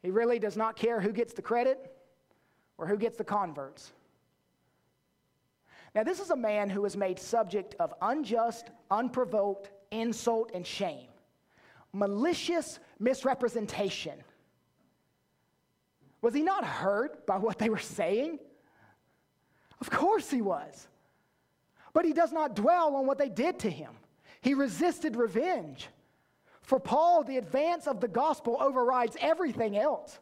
he 0.02 0.10
really 0.10 0.39
does 0.39 0.58
not 0.58 0.76
care 0.76 1.00
who 1.00 1.12
gets 1.12 1.34
the 1.34 1.41
credit 1.41 1.93
or 2.78 2.88
who 2.88 2.97
gets 2.97 3.17
the 3.17 3.23
converts. 3.23 3.91
Now, 5.95 6.04
this 6.04 6.19
is 6.19 6.30
a 6.30 6.36
man 6.36 6.69
who 6.69 6.82
was 6.82 6.95
made 6.95 7.19
subject 7.19 7.76
of 7.80 7.93
unjust, 8.02 8.69
unprovoked 8.91 9.71
insult 9.91 10.52
and 10.54 10.65
shame, 10.65 11.08
malicious 11.93 12.80
misrepresentation. 13.00 14.23
Was 16.21 16.34
he 16.34 16.41
not 16.41 16.63
hurt 16.63 17.26
by 17.26 17.38
what 17.38 17.58
they 17.58 17.69
were 17.69 17.78
saying? 17.78 18.39
Of 19.80 19.89
course 19.89 20.30
he 20.30 20.41
was. 20.41 20.88
But 21.93 22.06
he 22.06 22.13
does 22.13 22.32
not 22.32 22.56
dwell 22.56 22.95
on 22.95 23.08
what 23.08 23.17
they 23.17 23.30
did 23.30 23.60
to 23.60 23.69
him. 23.69 23.91
He 24.41 24.54
resisted 24.54 25.15
revenge. 25.15 25.88
For 26.67 26.82
Paul, 26.82 27.23
the 27.23 27.38
advance 27.38 27.88
of 27.88 28.01
the 28.01 28.10
gospel 28.10 28.58
overrides 28.60 29.15
everything 29.21 29.77
else. 29.77 30.19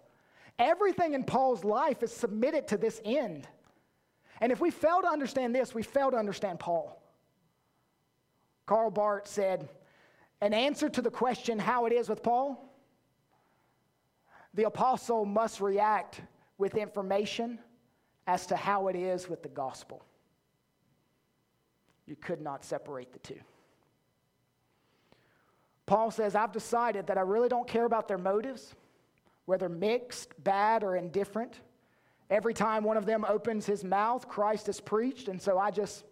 Everything 0.59 1.15
in 1.15 1.23
Paul's 1.23 1.63
life 1.63 2.03
is 2.03 2.13
submitted 2.13 2.67
to 2.67 2.77
this 2.77 3.01
end. 3.03 3.47
And 4.39 4.51
if 4.51 4.61
we 4.61 4.69
fail 4.69 5.01
to 5.01 5.07
understand 5.07 5.55
this, 5.55 5.73
we 5.73 5.81
fail 5.81 6.11
to 6.11 6.17
understand 6.17 6.59
Paul. 6.59 7.01
Karl 8.67 8.91
Barth 8.91 9.27
said, 9.27 9.67
an 10.39 10.53
answer 10.53 10.87
to 10.87 11.01
the 11.01 11.09
question 11.09 11.57
how 11.57 11.87
it 11.87 11.93
is 11.93 12.09
with 12.09 12.21
Paul, 12.21 12.71
the 14.53 14.65
apostle 14.65 15.25
must 15.25 15.61
react 15.61 16.21
with 16.59 16.75
information 16.75 17.57
as 18.27 18.45
to 18.45 18.55
how 18.55 18.87
it 18.87 18.95
is 18.95 19.27
with 19.27 19.41
the 19.41 19.49
gospel. 19.49 20.05
You 22.05 22.15
could 22.15 22.39
not 22.39 22.63
separate 22.63 23.11
the 23.13 23.19
two. 23.19 23.39
Paul 25.85 26.09
says, 26.11 26.35
I've 26.35 26.51
decided 26.51 27.07
that 27.07 27.17
I 27.17 27.21
really 27.21 27.49
don't 27.49 27.67
care 27.67 27.85
about 27.85 28.07
their 28.07 28.17
motives, 28.17 28.73
whether 29.45 29.69
mixed, 29.69 30.31
bad, 30.43 30.83
or 30.83 30.95
indifferent. 30.95 31.59
Every 32.29 32.53
time 32.53 32.83
one 32.83 32.97
of 32.97 33.05
them 33.05 33.23
opens 33.27 33.65
his 33.65 33.83
mouth, 33.83 34.27
Christ 34.27 34.67
is 34.67 34.81
preached, 34.81 35.27
and 35.27 35.39
so 35.39 35.59
I 35.59 35.69
just 35.69 36.03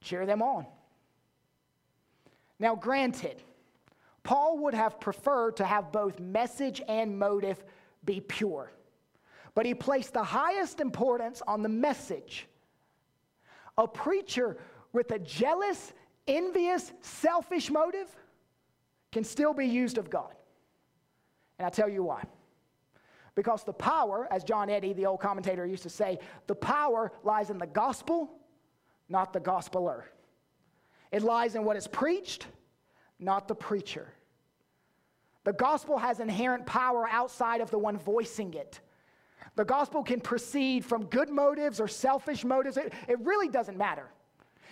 cheer 0.00 0.24
them 0.24 0.40
on. 0.40 0.66
Now, 2.58 2.74
granted, 2.74 3.42
Paul 4.22 4.58
would 4.60 4.74
have 4.74 4.98
preferred 4.98 5.56
to 5.56 5.64
have 5.64 5.92
both 5.92 6.18
message 6.18 6.80
and 6.88 7.18
motive 7.18 7.62
be 8.04 8.20
pure, 8.20 8.72
but 9.54 9.66
he 9.66 9.74
placed 9.74 10.14
the 10.14 10.24
highest 10.24 10.80
importance 10.80 11.42
on 11.46 11.62
the 11.62 11.68
message. 11.68 12.48
A 13.76 13.86
preacher 13.86 14.56
with 14.94 15.10
a 15.10 15.18
jealous, 15.18 15.92
envious, 16.26 16.92
selfish 17.02 17.70
motive 17.70 18.08
can 19.12 19.24
still 19.24 19.54
be 19.54 19.66
used 19.66 19.98
of 19.98 20.10
God. 20.10 20.34
And 21.58 21.66
I 21.66 21.70
tell 21.70 21.88
you 21.88 22.02
why. 22.02 22.24
Because 23.34 23.64
the 23.64 23.72
power, 23.72 24.26
as 24.30 24.44
John 24.44 24.68
Eadie, 24.68 24.94
the 24.94 25.06
old 25.06 25.20
commentator, 25.20 25.66
used 25.66 25.82
to 25.82 25.90
say, 25.90 26.18
the 26.46 26.54
power 26.54 27.12
lies 27.22 27.50
in 27.50 27.58
the 27.58 27.66
gospel, 27.66 28.30
not 29.08 29.32
the 29.32 29.40
gospeler. 29.40 30.02
It 31.12 31.22
lies 31.22 31.54
in 31.54 31.64
what 31.64 31.76
is 31.76 31.86
preached, 31.86 32.46
not 33.18 33.46
the 33.46 33.54
preacher. 33.54 34.08
The 35.44 35.52
gospel 35.52 35.98
has 35.98 36.18
inherent 36.18 36.66
power 36.66 37.06
outside 37.08 37.60
of 37.60 37.70
the 37.70 37.78
one 37.78 37.98
voicing 37.98 38.54
it. 38.54 38.80
The 39.54 39.64
gospel 39.64 40.02
can 40.02 40.20
proceed 40.20 40.84
from 40.84 41.06
good 41.06 41.30
motives 41.30 41.78
or 41.80 41.88
selfish 41.88 42.44
motives. 42.44 42.76
It, 42.76 42.92
it 43.06 43.20
really 43.20 43.48
doesn't 43.48 43.78
matter. 43.78 44.08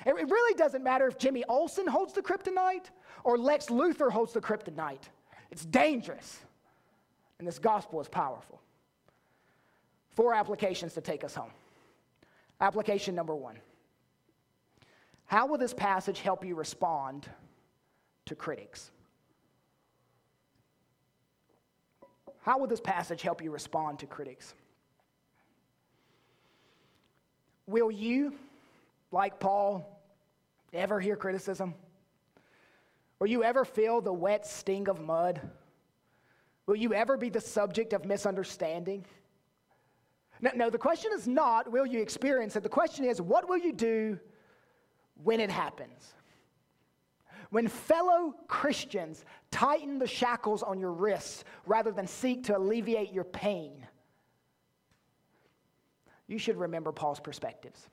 It, 0.05 0.11
it 0.11 0.29
really 0.29 0.55
doesn't 0.55 0.83
matter 0.83 1.07
if 1.07 1.16
Jimmy 1.18 1.44
Olsen 1.49 1.87
holds 1.87 2.12
the 2.12 2.23
kryptonite 2.23 2.90
or 3.24 3.38
Lex 3.38 3.66
Luthor 3.66 4.10
holds 4.10 4.32
the 4.32 4.40
kryptonite. 4.40 5.08
It's 5.50 5.64
dangerous. 5.64 6.38
And 7.38 7.48
this 7.48 7.58
gospel 7.58 8.00
is 8.00 8.08
powerful. 8.08 8.60
Four 10.10 10.34
applications 10.34 10.94
to 10.94 11.00
take 11.00 11.24
us 11.24 11.34
home. 11.34 11.50
Application 12.60 13.14
number 13.14 13.34
one 13.34 13.58
How 15.26 15.46
will 15.46 15.58
this 15.58 15.74
passage 15.74 16.20
help 16.20 16.44
you 16.44 16.54
respond 16.54 17.28
to 18.26 18.34
critics? 18.34 18.90
How 22.42 22.58
will 22.58 22.66
this 22.66 22.80
passage 22.80 23.22
help 23.22 23.42
you 23.42 23.50
respond 23.50 23.98
to 24.00 24.06
critics? 24.06 24.54
Will 27.66 27.90
you, 27.90 28.34
like 29.10 29.40
Paul, 29.40 29.98
ever 30.74 31.00
hear 31.00 31.16
criticism? 31.16 31.74
Will 33.24 33.30
you 33.30 33.42
ever 33.42 33.64
feel 33.64 34.02
the 34.02 34.12
wet 34.12 34.46
sting 34.46 34.87
of 34.87 35.00
mud? 35.00 35.40
Will 36.66 36.76
you 36.76 36.92
ever 36.92 37.16
be 37.16 37.30
the 37.30 37.40
subject 37.40 37.94
of 37.94 38.04
misunderstanding? 38.04 39.06
No, 40.42 40.50
no, 40.54 40.68
the 40.68 40.76
question 40.76 41.10
is 41.14 41.26
not, 41.26 41.72
will 41.72 41.87
you 41.87 42.02
experience 42.02 42.54
it? 42.54 42.62
The 42.62 42.68
question 42.68 43.06
is, 43.06 43.22
what 43.22 43.48
will 43.48 43.56
you 43.56 43.72
do 43.72 44.20
when 45.22 45.40
it 45.40 45.48
happens? 45.48 46.12
When 47.48 47.66
fellow 47.66 48.34
Christians 48.46 49.24
tighten 49.50 49.98
the 49.98 50.06
shackles 50.06 50.62
on 50.62 50.78
your 50.78 50.92
wrists 50.92 51.44
rather 51.64 51.92
than 51.92 52.06
seek 52.06 52.44
to 52.44 52.58
alleviate 52.58 53.10
your 53.10 53.24
pain, 53.24 53.87
you 56.26 56.37
should 56.37 56.58
remember 56.58 56.92
Paul's 56.92 57.20
perspectives. 57.20 57.88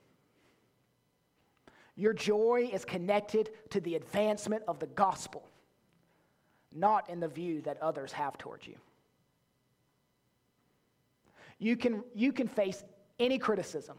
Your 1.96 2.12
joy 2.12 2.70
is 2.72 2.84
connected 2.84 3.50
to 3.70 3.80
the 3.80 3.96
advancement 3.96 4.62
of 4.66 4.78
the 4.78 4.86
gospel, 4.86 5.46
not 6.74 7.08
in 7.10 7.20
the 7.20 7.28
view 7.28 7.60
that 7.62 7.80
others 7.82 8.12
have 8.12 8.38
towards 8.38 8.66
you. 8.66 8.76
You 11.58 11.76
can, 11.76 12.02
you 12.14 12.32
can 12.32 12.48
face 12.48 12.82
any 13.18 13.38
criticism 13.38 13.98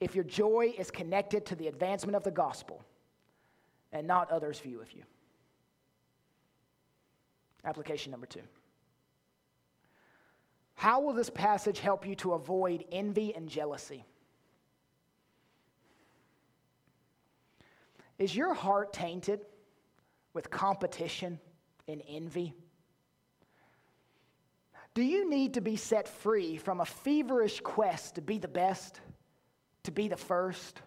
if 0.00 0.14
your 0.14 0.24
joy 0.24 0.72
is 0.78 0.90
connected 0.90 1.44
to 1.46 1.54
the 1.54 1.68
advancement 1.68 2.16
of 2.16 2.24
the 2.24 2.30
gospel 2.30 2.82
and 3.92 4.06
not 4.06 4.30
others' 4.30 4.58
view 4.58 4.80
of 4.80 4.90
you. 4.92 5.02
Application 7.64 8.10
number 8.10 8.26
two. 8.26 8.40
How 10.74 11.00
will 11.00 11.12
this 11.12 11.30
passage 11.30 11.78
help 11.78 12.06
you 12.06 12.16
to 12.16 12.32
avoid 12.32 12.84
envy 12.90 13.34
and 13.34 13.48
jealousy? 13.48 14.04
Is 18.18 18.34
your 18.34 18.54
heart 18.54 18.92
tainted 18.92 19.46
with 20.34 20.50
competition 20.50 21.40
and 21.88 22.02
envy? 22.08 22.54
Do 24.94 25.02
you 25.02 25.28
need 25.28 25.54
to 25.54 25.60
be 25.60 25.76
set 25.76 26.06
free 26.06 26.56
from 26.56 26.80
a 26.80 26.84
feverish 26.84 27.60
quest 27.60 28.16
to 28.16 28.20
be 28.20 28.38
the 28.38 28.48
best, 28.48 29.00
to 29.84 29.90
be 29.90 30.08
the 30.08 30.16
first, 30.16 30.82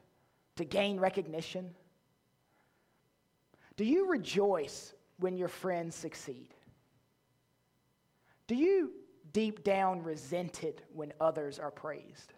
to 0.57 0.63
gain 0.63 0.99
recognition? 0.99 1.73
Do 3.77 3.83
you 3.83 4.09
rejoice 4.09 4.93
when 5.17 5.37
your 5.37 5.47
friends 5.47 5.95
succeed? 5.95 6.53
Do 8.47 8.55
you 8.55 8.91
deep 9.33 9.63
down 9.63 10.03
resent 10.03 10.63
it 10.63 10.83
when 10.93 11.11
others 11.19 11.57
are 11.57 11.71
praised? 11.71 12.33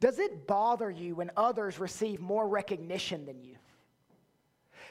Does 0.00 0.18
it 0.18 0.46
bother 0.46 0.90
you 0.90 1.14
when 1.14 1.30
others 1.36 1.78
receive 1.78 2.20
more 2.20 2.48
recognition 2.48 3.26
than 3.26 3.40
you? 3.42 3.56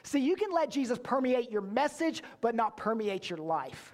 See, 0.04 0.20
you 0.20 0.36
can 0.36 0.52
let 0.52 0.70
Jesus 0.70 0.98
permeate 1.02 1.50
your 1.50 1.60
message, 1.60 2.22
but 2.40 2.54
not 2.54 2.76
permeate 2.76 3.28
your 3.28 3.38
life. 3.38 3.92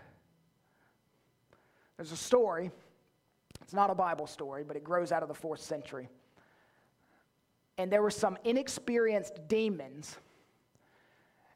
There's 1.97 2.13
a 2.13 2.17
story, 2.17 2.71
it's 3.63 3.73
not 3.73 3.91
a 3.91 3.95
Bible 3.95 4.27
story, 4.27 4.63
but 4.63 4.77
it 4.77 4.85
grows 4.85 5.11
out 5.11 5.23
of 5.23 5.29
the 5.29 5.35
fourth 5.35 5.61
century. 5.61 6.09
And 7.79 7.91
there 7.91 8.03
were 8.03 8.11
some 8.11 8.39
inexperienced 8.45 9.49
demons, 9.49 10.17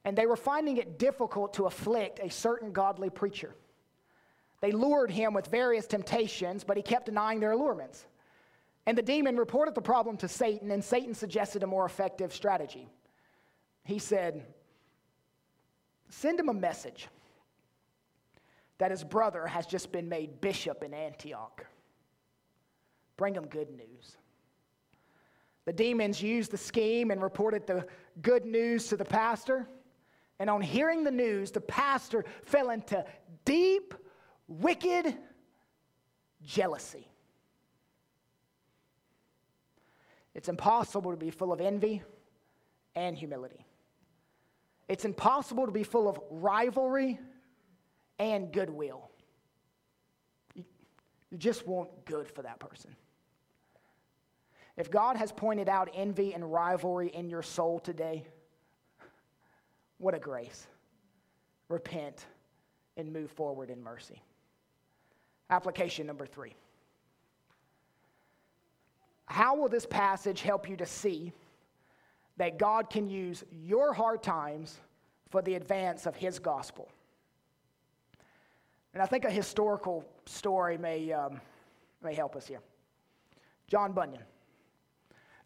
and 0.04 0.16
they 0.16 0.26
were 0.26 0.36
finding 0.36 0.78
it 0.78 0.98
difficult 0.98 1.54
to 1.54 1.66
afflict 1.66 2.18
a 2.20 2.30
certain 2.30 2.72
godly 2.72 3.10
preacher. 3.10 3.54
They 4.60 4.72
lured 4.72 5.10
him 5.10 5.34
with 5.34 5.46
various 5.46 5.86
temptations, 5.86 6.64
but 6.64 6.76
he 6.76 6.82
kept 6.82 7.06
denying 7.06 7.40
their 7.40 7.52
allurements. 7.52 8.06
And 8.86 8.96
the 8.96 9.02
demon 9.02 9.36
reported 9.36 9.74
the 9.74 9.82
problem 9.82 10.16
to 10.18 10.28
Satan, 10.28 10.70
and 10.70 10.82
Satan 10.82 11.14
suggested 11.14 11.62
a 11.62 11.66
more 11.66 11.84
effective 11.84 12.32
strategy. 12.32 12.88
He 13.84 13.98
said, 13.98 14.44
Send 16.08 16.40
him 16.40 16.48
a 16.48 16.54
message 16.54 17.08
that 18.78 18.90
his 18.90 19.04
brother 19.04 19.46
has 19.46 19.66
just 19.66 19.92
been 19.92 20.08
made 20.08 20.40
bishop 20.40 20.82
in 20.82 20.94
Antioch. 20.94 21.66
Bring 23.16 23.34
him 23.34 23.46
good 23.46 23.70
news. 23.70 24.16
The 25.66 25.72
demons 25.72 26.22
used 26.22 26.50
the 26.50 26.56
scheme 26.56 27.10
and 27.10 27.22
reported 27.22 27.66
the 27.66 27.86
good 28.22 28.46
news 28.46 28.88
to 28.88 28.96
the 28.96 29.04
pastor. 29.04 29.68
And 30.38 30.48
on 30.48 30.62
hearing 30.62 31.04
the 31.04 31.10
news, 31.10 31.50
the 31.50 31.60
pastor 31.60 32.24
fell 32.44 32.70
into 32.70 33.04
deep, 33.44 33.94
wicked 34.48 35.14
jealousy. 36.42 37.09
It's 40.34 40.48
impossible 40.48 41.10
to 41.10 41.16
be 41.16 41.30
full 41.30 41.52
of 41.52 41.60
envy 41.60 42.02
and 42.94 43.16
humility. 43.16 43.64
It's 44.88 45.04
impossible 45.04 45.66
to 45.66 45.72
be 45.72 45.84
full 45.84 46.08
of 46.08 46.18
rivalry 46.30 47.18
and 48.18 48.52
goodwill. 48.52 49.10
You, 50.54 50.64
you 51.30 51.38
just 51.38 51.66
want 51.66 52.04
good 52.04 52.28
for 52.28 52.42
that 52.42 52.58
person. 52.58 52.94
If 54.76 54.90
God 54.90 55.16
has 55.16 55.30
pointed 55.32 55.68
out 55.68 55.90
envy 55.94 56.32
and 56.34 56.50
rivalry 56.50 57.08
in 57.08 57.28
your 57.28 57.42
soul 57.42 57.78
today, 57.78 58.24
what 59.98 60.14
a 60.14 60.18
grace. 60.18 60.66
Repent 61.68 62.24
and 62.96 63.12
move 63.12 63.30
forward 63.30 63.70
in 63.70 63.82
mercy. 63.82 64.22
Application 65.50 66.06
number 66.06 66.26
three. 66.26 66.54
How 69.30 69.54
will 69.54 69.68
this 69.68 69.86
passage 69.86 70.42
help 70.42 70.68
you 70.68 70.76
to 70.76 70.84
see 70.84 71.32
that 72.36 72.58
God 72.58 72.90
can 72.90 73.08
use 73.08 73.44
your 73.64 73.92
hard 73.92 74.24
times 74.24 74.80
for 75.28 75.40
the 75.40 75.54
advance 75.54 76.04
of 76.04 76.16
His 76.16 76.40
gospel? 76.40 76.88
And 78.92 79.00
I 79.00 79.06
think 79.06 79.24
a 79.24 79.30
historical 79.30 80.04
story 80.26 80.76
may, 80.76 81.12
um, 81.12 81.40
may 82.02 82.12
help 82.12 82.34
us 82.34 82.48
here. 82.48 82.58
John 83.68 83.92
Bunyan. 83.92 84.24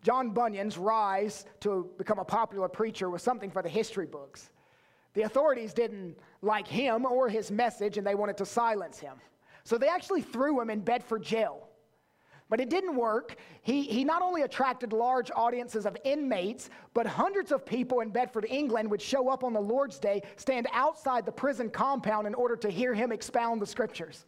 John 0.03 0.31
Bunyan's 0.31 0.79
rise 0.79 1.45
to 1.61 1.91
become 1.99 2.19
a 2.19 2.25
popular 2.25 2.69
preacher 2.69 3.11
was 3.11 3.23
something 3.23 3.51
for 3.51 3.61
the 3.61 3.69
history 3.69 4.07
books. 4.07 4.49
The 5.13 5.23
authorities 5.23 5.75
didn't 5.75 6.17
like 6.41 6.67
him 6.67 7.05
or 7.05 7.29
his 7.29 7.51
message, 7.51 7.99
and 7.99 8.07
they 8.07 8.15
wanted 8.15 8.39
to 8.39 8.47
silence 8.47 8.99
him. 8.99 9.17
So 9.63 9.77
they 9.77 9.89
actually 9.89 10.23
threw 10.23 10.59
him 10.59 10.71
in 10.71 10.81
Bedford 10.81 11.23
jail. 11.23 11.69
But 12.51 12.61
it 12.61 12.69
didn't 12.69 12.97
work. 12.97 13.37
He, 13.63 13.83
he 13.83 14.05
not 14.05 14.23
only 14.23 14.43
attracted 14.43 14.93
large 14.93 15.31
audiences 15.35 15.87
of 15.87 15.97
inmates, 16.05 16.69
but 16.93 17.07
hundreds 17.07 17.53
of 17.53 17.65
people 17.65 18.01
in 18.01 18.11
Bedford, 18.11 18.47
England 18.49 18.91
would 18.91 19.01
show 19.01 19.29
up 19.29 19.45
on 19.45 19.53
the 19.55 19.61
Lord's 19.61 19.99
Day, 19.99 20.23
stand 20.37 20.67
outside 20.73 21.25
the 21.25 21.33
prison 21.33 21.71
compound 21.71 22.27
in 22.27 22.35
order 22.35 22.57
to 22.57 22.71
hear 22.71 22.93
him 22.93 23.13
expound 23.13 23.63
the 23.63 23.67
scriptures. 23.67 24.27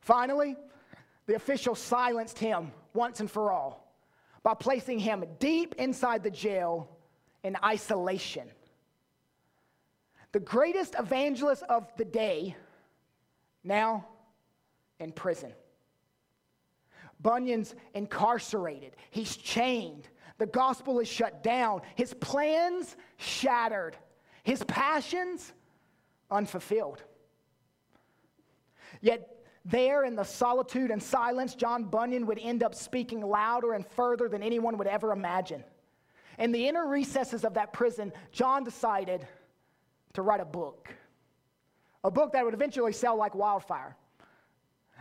Finally, 0.00 0.56
the 1.26 1.34
official 1.34 1.74
silenced 1.74 2.38
him 2.38 2.72
once 2.94 3.20
and 3.20 3.30
for 3.30 3.52
all 3.52 3.88
by 4.42 4.54
placing 4.54 4.98
him 4.98 5.24
deep 5.38 5.74
inside 5.76 6.22
the 6.22 6.30
jail 6.30 6.88
in 7.42 7.56
isolation. 7.64 8.48
The 10.32 10.40
greatest 10.40 10.94
evangelist 10.98 11.62
of 11.64 11.90
the 11.96 12.04
day, 12.04 12.54
now 13.64 14.06
in 15.00 15.12
prison. 15.12 15.52
Bunyan's 17.20 17.74
incarcerated, 17.94 18.96
he's 19.10 19.36
chained. 19.36 20.08
The 20.38 20.46
gospel 20.46 21.00
is 21.00 21.08
shut 21.08 21.42
down, 21.42 21.82
his 21.96 22.14
plans 22.14 22.96
shattered, 23.16 23.96
his 24.44 24.62
passions 24.64 25.52
unfulfilled. 26.30 27.02
Yet, 29.00 29.34
there 29.64 30.04
in 30.04 30.16
the 30.16 30.24
solitude 30.24 30.90
and 30.90 31.02
silence, 31.02 31.54
John 31.54 31.84
Bunyan 31.84 32.26
would 32.26 32.38
end 32.38 32.62
up 32.62 32.74
speaking 32.74 33.20
louder 33.20 33.74
and 33.74 33.84
further 33.84 34.28
than 34.28 34.42
anyone 34.42 34.78
would 34.78 34.86
ever 34.86 35.12
imagine. 35.12 35.62
In 36.38 36.52
the 36.52 36.68
inner 36.68 36.86
recesses 36.86 37.44
of 37.44 37.54
that 37.54 37.72
prison, 37.72 38.12
John 38.32 38.64
decided 38.64 39.26
to 40.14 40.22
write 40.22 40.40
a 40.40 40.44
book, 40.44 40.88
a 42.04 42.10
book 42.10 42.32
that 42.32 42.44
would 42.44 42.54
eventually 42.54 42.92
sell 42.92 43.16
like 43.16 43.34
wildfire. 43.34 43.96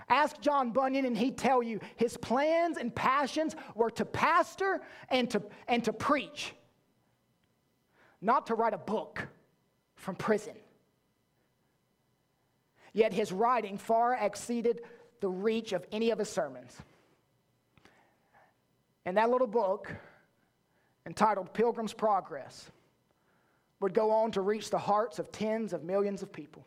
Ask 0.09 0.39
John 0.39 0.71
Bunyan, 0.71 1.05
and 1.05 1.17
he'd 1.17 1.37
tell 1.37 1.61
you 1.61 1.79
his 1.97 2.15
plans 2.15 2.77
and 2.77 2.93
passions 2.93 3.55
were 3.75 3.89
to 3.91 4.05
pastor 4.05 4.81
and 5.09 5.29
to, 5.31 5.41
and 5.67 5.83
to 5.83 5.93
preach, 5.93 6.53
not 8.21 8.47
to 8.47 8.55
write 8.55 8.73
a 8.73 8.77
book 8.77 9.27
from 9.95 10.15
prison. 10.15 10.55
Yet 12.93 13.13
his 13.13 13.31
writing 13.31 13.77
far 13.77 14.17
exceeded 14.19 14.81
the 15.19 15.29
reach 15.29 15.73
of 15.73 15.85
any 15.91 16.11
of 16.11 16.19
his 16.19 16.29
sermons. 16.29 16.75
And 19.05 19.17
that 19.17 19.29
little 19.29 19.47
book, 19.47 19.93
entitled 21.05 21.53
Pilgrim's 21.53 21.93
Progress, 21.93 22.71
would 23.79 23.93
go 23.93 24.11
on 24.11 24.31
to 24.31 24.41
reach 24.41 24.69
the 24.69 24.77
hearts 24.77 25.19
of 25.19 25.31
tens 25.31 25.73
of 25.73 25.83
millions 25.83 26.23
of 26.23 26.31
people. 26.31 26.65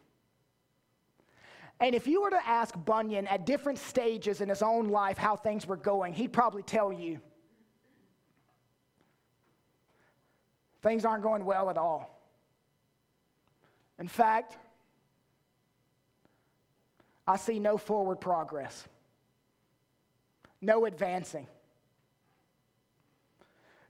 And 1.80 1.94
if 1.94 2.06
you 2.06 2.20
were 2.20 2.30
to 2.30 2.46
ask 2.46 2.74
Bunyan 2.84 3.26
at 3.26 3.46
different 3.46 3.78
stages 3.78 4.42
in 4.42 4.48
his 4.50 4.60
own 4.60 4.88
life 4.88 5.16
how 5.16 5.34
things 5.34 5.66
were 5.66 5.76
going, 5.76 6.12
he'd 6.12 6.32
probably 6.32 6.62
tell 6.62 6.92
you 6.92 7.20
things 10.82 11.06
aren't 11.06 11.22
going 11.22 11.44
well 11.44 11.70
at 11.70 11.78
all. 11.78 12.20
In 13.98 14.08
fact, 14.08 14.58
I 17.26 17.36
see 17.36 17.58
no 17.58 17.78
forward 17.78 18.20
progress, 18.20 18.86
no 20.60 20.84
advancing. 20.84 21.46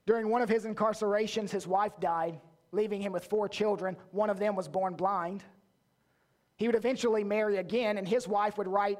During 0.06 0.28
one 0.28 0.42
of 0.42 0.48
his 0.48 0.64
incarcerations, 0.64 1.50
his 1.50 1.66
wife 1.66 1.98
died, 2.00 2.40
leaving 2.72 3.00
him 3.00 3.12
with 3.12 3.24
four 3.24 3.48
children. 3.48 3.96
One 4.12 4.30
of 4.30 4.38
them 4.38 4.56
was 4.56 4.68
born 4.68 4.94
blind. 4.94 5.42
He 6.60 6.66
would 6.66 6.76
eventually 6.76 7.24
marry 7.24 7.56
again, 7.56 7.96
and 7.96 8.06
his 8.06 8.28
wife 8.28 8.58
would 8.58 8.68
write 8.68 8.98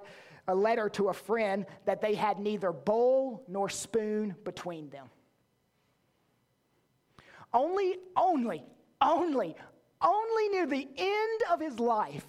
a 0.49 0.55
letter 0.55 0.89
to 0.89 1.11
a 1.11 1.13
friend 1.13 1.67
that 1.85 2.01
they 2.01 2.15
had 2.15 2.39
neither 2.39 2.73
bowl 2.73 3.45
nor 3.49 3.69
spoon 3.69 4.35
between 4.45 4.89
them. 4.89 5.11
Only, 7.53 7.99
only, 8.17 8.65
only, 9.03 9.55
only 10.01 10.49
near 10.49 10.67
the 10.67 10.89
end 10.97 11.43
of 11.53 11.61
his 11.61 11.79
life 11.79 12.27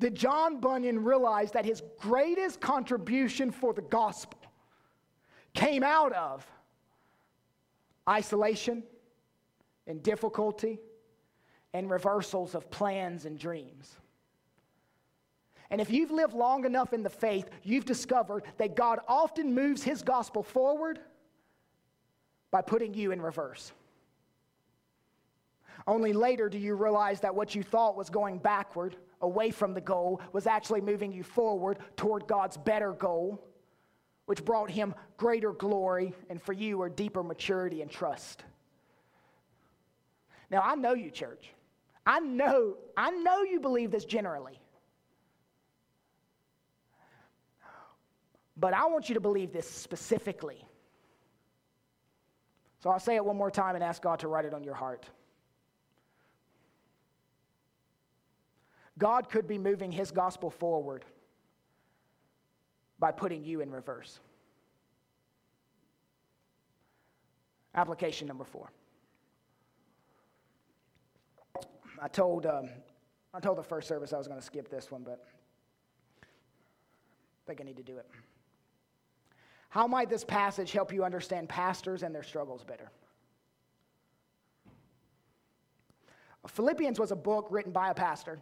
did 0.00 0.14
John 0.14 0.60
Bunyan 0.60 1.04
realize 1.04 1.52
that 1.52 1.66
his 1.66 1.82
greatest 2.00 2.58
contribution 2.62 3.50
for 3.50 3.74
the 3.74 3.82
gospel 3.82 4.40
came 5.52 5.82
out 5.82 6.14
of 6.14 6.46
isolation 8.08 8.82
and 9.86 10.02
difficulty 10.02 10.80
and 11.74 11.90
reversals 11.90 12.54
of 12.54 12.70
plans 12.70 13.26
and 13.26 13.38
dreams. 13.38 13.98
And 15.74 15.80
if 15.80 15.90
you've 15.90 16.12
lived 16.12 16.34
long 16.34 16.66
enough 16.66 16.92
in 16.92 17.02
the 17.02 17.10
faith, 17.10 17.50
you've 17.64 17.84
discovered 17.84 18.44
that 18.58 18.76
God 18.76 19.00
often 19.08 19.56
moves 19.56 19.82
his 19.82 20.02
gospel 20.02 20.44
forward 20.44 21.00
by 22.52 22.62
putting 22.62 22.94
you 22.94 23.10
in 23.10 23.20
reverse. 23.20 23.72
Only 25.88 26.12
later 26.12 26.48
do 26.48 26.58
you 26.58 26.76
realize 26.76 27.18
that 27.22 27.34
what 27.34 27.56
you 27.56 27.64
thought 27.64 27.96
was 27.96 28.08
going 28.08 28.38
backward, 28.38 28.94
away 29.20 29.50
from 29.50 29.74
the 29.74 29.80
goal, 29.80 30.20
was 30.32 30.46
actually 30.46 30.80
moving 30.80 31.10
you 31.10 31.24
forward 31.24 31.78
toward 31.96 32.28
God's 32.28 32.56
better 32.56 32.92
goal, 32.92 33.44
which 34.26 34.44
brought 34.44 34.70
him 34.70 34.94
greater 35.16 35.52
glory 35.52 36.14
and 36.30 36.40
for 36.40 36.52
you 36.52 36.84
a 36.84 36.88
deeper 36.88 37.24
maturity 37.24 37.82
and 37.82 37.90
trust. 37.90 38.44
Now, 40.52 40.62
I 40.64 40.76
know 40.76 40.94
you, 40.94 41.10
church. 41.10 41.50
I 42.06 42.20
know, 42.20 42.76
I 42.96 43.10
know 43.10 43.42
you 43.42 43.58
believe 43.58 43.90
this 43.90 44.04
generally. 44.04 44.60
But 48.56 48.72
I 48.72 48.86
want 48.86 49.08
you 49.08 49.14
to 49.14 49.20
believe 49.20 49.52
this 49.52 49.68
specifically. 49.68 50.64
So 52.80 52.90
I'll 52.90 53.00
say 53.00 53.16
it 53.16 53.24
one 53.24 53.36
more 53.36 53.50
time 53.50 53.74
and 53.74 53.82
ask 53.82 54.02
God 54.02 54.20
to 54.20 54.28
write 54.28 54.44
it 54.44 54.54
on 54.54 54.62
your 54.62 54.74
heart. 54.74 55.06
God 58.98 59.28
could 59.28 59.48
be 59.48 59.58
moving 59.58 59.90
his 59.90 60.10
gospel 60.10 60.50
forward 60.50 61.04
by 62.98 63.10
putting 63.10 63.44
you 63.44 63.60
in 63.60 63.70
reverse. 63.70 64.20
Application 67.74 68.28
number 68.28 68.44
four. 68.44 68.70
I 72.00 72.08
told, 72.08 72.46
um, 72.46 72.68
I 73.32 73.40
told 73.40 73.58
the 73.58 73.62
first 73.62 73.88
service 73.88 74.12
I 74.12 74.18
was 74.18 74.28
going 74.28 74.38
to 74.38 74.44
skip 74.44 74.68
this 74.68 74.90
one, 74.90 75.02
but 75.02 75.24
I 76.22 76.26
think 77.46 77.60
I 77.60 77.64
need 77.64 77.78
to 77.78 77.82
do 77.82 77.96
it. 77.96 78.06
How 79.74 79.88
might 79.88 80.08
this 80.08 80.22
passage 80.22 80.70
help 80.70 80.92
you 80.92 81.02
understand 81.02 81.48
pastors 81.48 82.04
and 82.04 82.14
their 82.14 82.22
struggles 82.22 82.62
better? 82.62 82.92
Philippians 86.46 87.00
was 87.00 87.10
a 87.10 87.16
book 87.16 87.48
written 87.50 87.72
by 87.72 87.90
a 87.90 87.94
pastor 87.94 88.38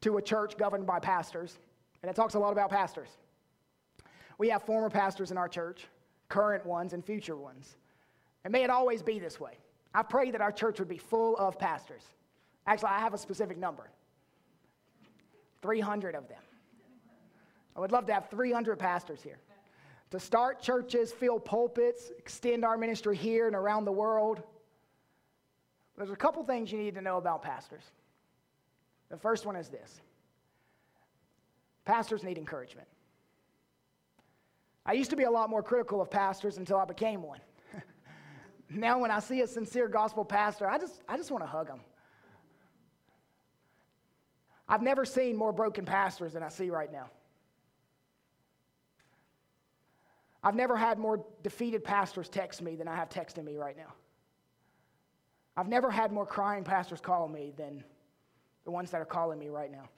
to 0.00 0.16
a 0.16 0.22
church 0.22 0.56
governed 0.56 0.86
by 0.86 0.98
pastors, 0.98 1.58
and 2.02 2.08
it 2.08 2.16
talks 2.16 2.32
a 2.32 2.38
lot 2.38 2.52
about 2.52 2.70
pastors. 2.70 3.10
We 4.38 4.48
have 4.48 4.62
former 4.62 4.88
pastors 4.88 5.30
in 5.30 5.36
our 5.36 5.50
church, 5.50 5.86
current 6.30 6.64
ones 6.64 6.94
and 6.94 7.04
future 7.04 7.36
ones. 7.36 7.76
And 8.44 8.50
may 8.50 8.62
it 8.62 8.70
always 8.70 9.02
be 9.02 9.18
this 9.18 9.38
way. 9.38 9.58
I 9.94 10.02
pray 10.02 10.30
that 10.30 10.40
our 10.40 10.50
church 10.50 10.78
would 10.78 10.88
be 10.88 10.96
full 10.96 11.36
of 11.36 11.58
pastors. 11.58 12.04
Actually, 12.66 12.92
I 12.92 13.00
have 13.00 13.12
a 13.12 13.18
specific 13.18 13.58
number 13.58 13.90
300 15.60 16.14
of 16.14 16.26
them. 16.26 16.40
I 17.76 17.80
would 17.80 17.92
love 17.92 18.06
to 18.06 18.14
have 18.14 18.30
300 18.30 18.78
pastors 18.78 19.20
here 19.20 19.40
to 20.10 20.18
start 20.18 20.60
churches, 20.60 21.12
fill 21.12 21.38
pulpits, 21.38 22.10
extend 22.18 22.64
our 22.64 22.76
ministry 22.76 23.16
here 23.16 23.46
and 23.46 23.54
around 23.54 23.84
the 23.84 23.92
world. 23.92 24.42
There's 25.96 26.10
a 26.10 26.16
couple 26.16 26.42
things 26.44 26.72
you 26.72 26.78
need 26.78 26.94
to 26.94 27.02
know 27.02 27.16
about 27.16 27.42
pastors. 27.42 27.84
The 29.10 29.16
first 29.16 29.46
one 29.46 29.56
is 29.56 29.68
this 29.68 30.00
pastors 31.84 32.22
need 32.22 32.38
encouragement. 32.38 32.88
I 34.86 34.94
used 34.94 35.10
to 35.10 35.16
be 35.16 35.24
a 35.24 35.30
lot 35.30 35.50
more 35.50 35.62
critical 35.62 36.00
of 36.00 36.10
pastors 36.10 36.56
until 36.56 36.78
I 36.78 36.84
became 36.84 37.22
one. 37.22 37.40
now, 38.70 38.98
when 38.98 39.10
I 39.10 39.20
see 39.20 39.42
a 39.42 39.46
sincere 39.46 39.88
gospel 39.88 40.24
pastor, 40.24 40.68
I 40.68 40.78
just, 40.78 41.02
I 41.08 41.16
just 41.16 41.30
want 41.30 41.44
to 41.44 41.48
hug 41.48 41.66
them. 41.66 41.80
I've 44.68 44.82
never 44.82 45.04
seen 45.04 45.36
more 45.36 45.52
broken 45.52 45.84
pastors 45.84 46.32
than 46.32 46.42
I 46.42 46.48
see 46.48 46.70
right 46.70 46.90
now. 46.90 47.10
I've 50.42 50.54
never 50.54 50.76
had 50.76 50.98
more 50.98 51.24
defeated 51.42 51.84
pastors 51.84 52.28
text 52.28 52.62
me 52.62 52.74
than 52.76 52.88
I 52.88 52.96
have 52.96 53.08
texting 53.08 53.44
me 53.44 53.56
right 53.56 53.76
now. 53.76 53.92
I've 55.56 55.68
never 55.68 55.90
had 55.90 56.12
more 56.12 56.24
crying 56.24 56.64
pastors 56.64 57.00
call 57.00 57.28
me 57.28 57.52
than 57.56 57.84
the 58.64 58.70
ones 58.70 58.90
that 58.92 59.00
are 59.00 59.06
calling 59.06 59.38
me 59.38 59.48
right 59.48 59.70
now. 59.70 59.88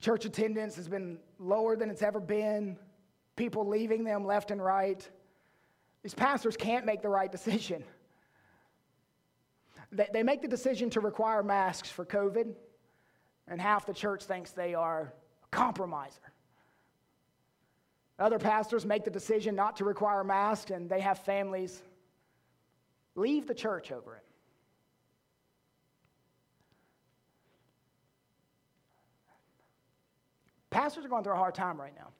Church 0.00 0.24
attendance 0.24 0.74
has 0.76 0.88
been 0.88 1.18
lower 1.38 1.76
than 1.76 1.88
it's 1.88 2.02
ever 2.02 2.20
been, 2.20 2.76
people 3.36 3.66
leaving 3.66 4.04
them 4.04 4.26
left 4.26 4.50
and 4.50 4.62
right. 4.62 5.08
These 6.02 6.14
pastors 6.14 6.56
can't 6.56 6.84
make 6.84 7.00
the 7.00 7.08
right 7.08 7.30
decision. 7.30 7.84
They 9.92 10.22
make 10.22 10.42
the 10.42 10.48
decision 10.48 10.90
to 10.90 11.00
require 11.00 11.42
masks 11.42 11.90
for 11.90 12.04
COVID, 12.04 12.54
and 13.46 13.60
half 13.60 13.86
the 13.86 13.94
church 13.94 14.24
thinks 14.24 14.50
they 14.50 14.74
are 14.74 15.12
a 15.44 15.56
compromiser. 15.56 16.32
Other 18.22 18.38
pastors 18.38 18.86
make 18.86 19.02
the 19.02 19.10
decision 19.10 19.56
not 19.56 19.78
to 19.78 19.84
require 19.84 20.22
masks, 20.22 20.70
and 20.70 20.88
they 20.88 21.00
have 21.00 21.18
families 21.18 21.82
leave 23.16 23.48
the 23.48 23.54
church 23.54 23.90
over 23.90 24.14
it. 24.14 24.22
Pastors 30.70 31.04
are 31.04 31.08
going 31.08 31.24
through 31.24 31.32
a 31.32 31.36
hard 31.36 31.56
time 31.56 31.80
right 31.80 31.92
now. 31.96 32.10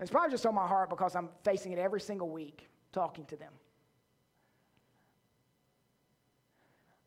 It's 0.00 0.10
probably 0.10 0.32
just 0.32 0.44
on 0.44 0.56
my 0.56 0.66
heart 0.66 0.90
because 0.90 1.14
I'm 1.14 1.28
facing 1.44 1.70
it 1.70 1.78
every 1.78 2.00
single 2.00 2.30
week 2.30 2.68
talking 2.92 3.26
to 3.26 3.36
them. 3.36 3.52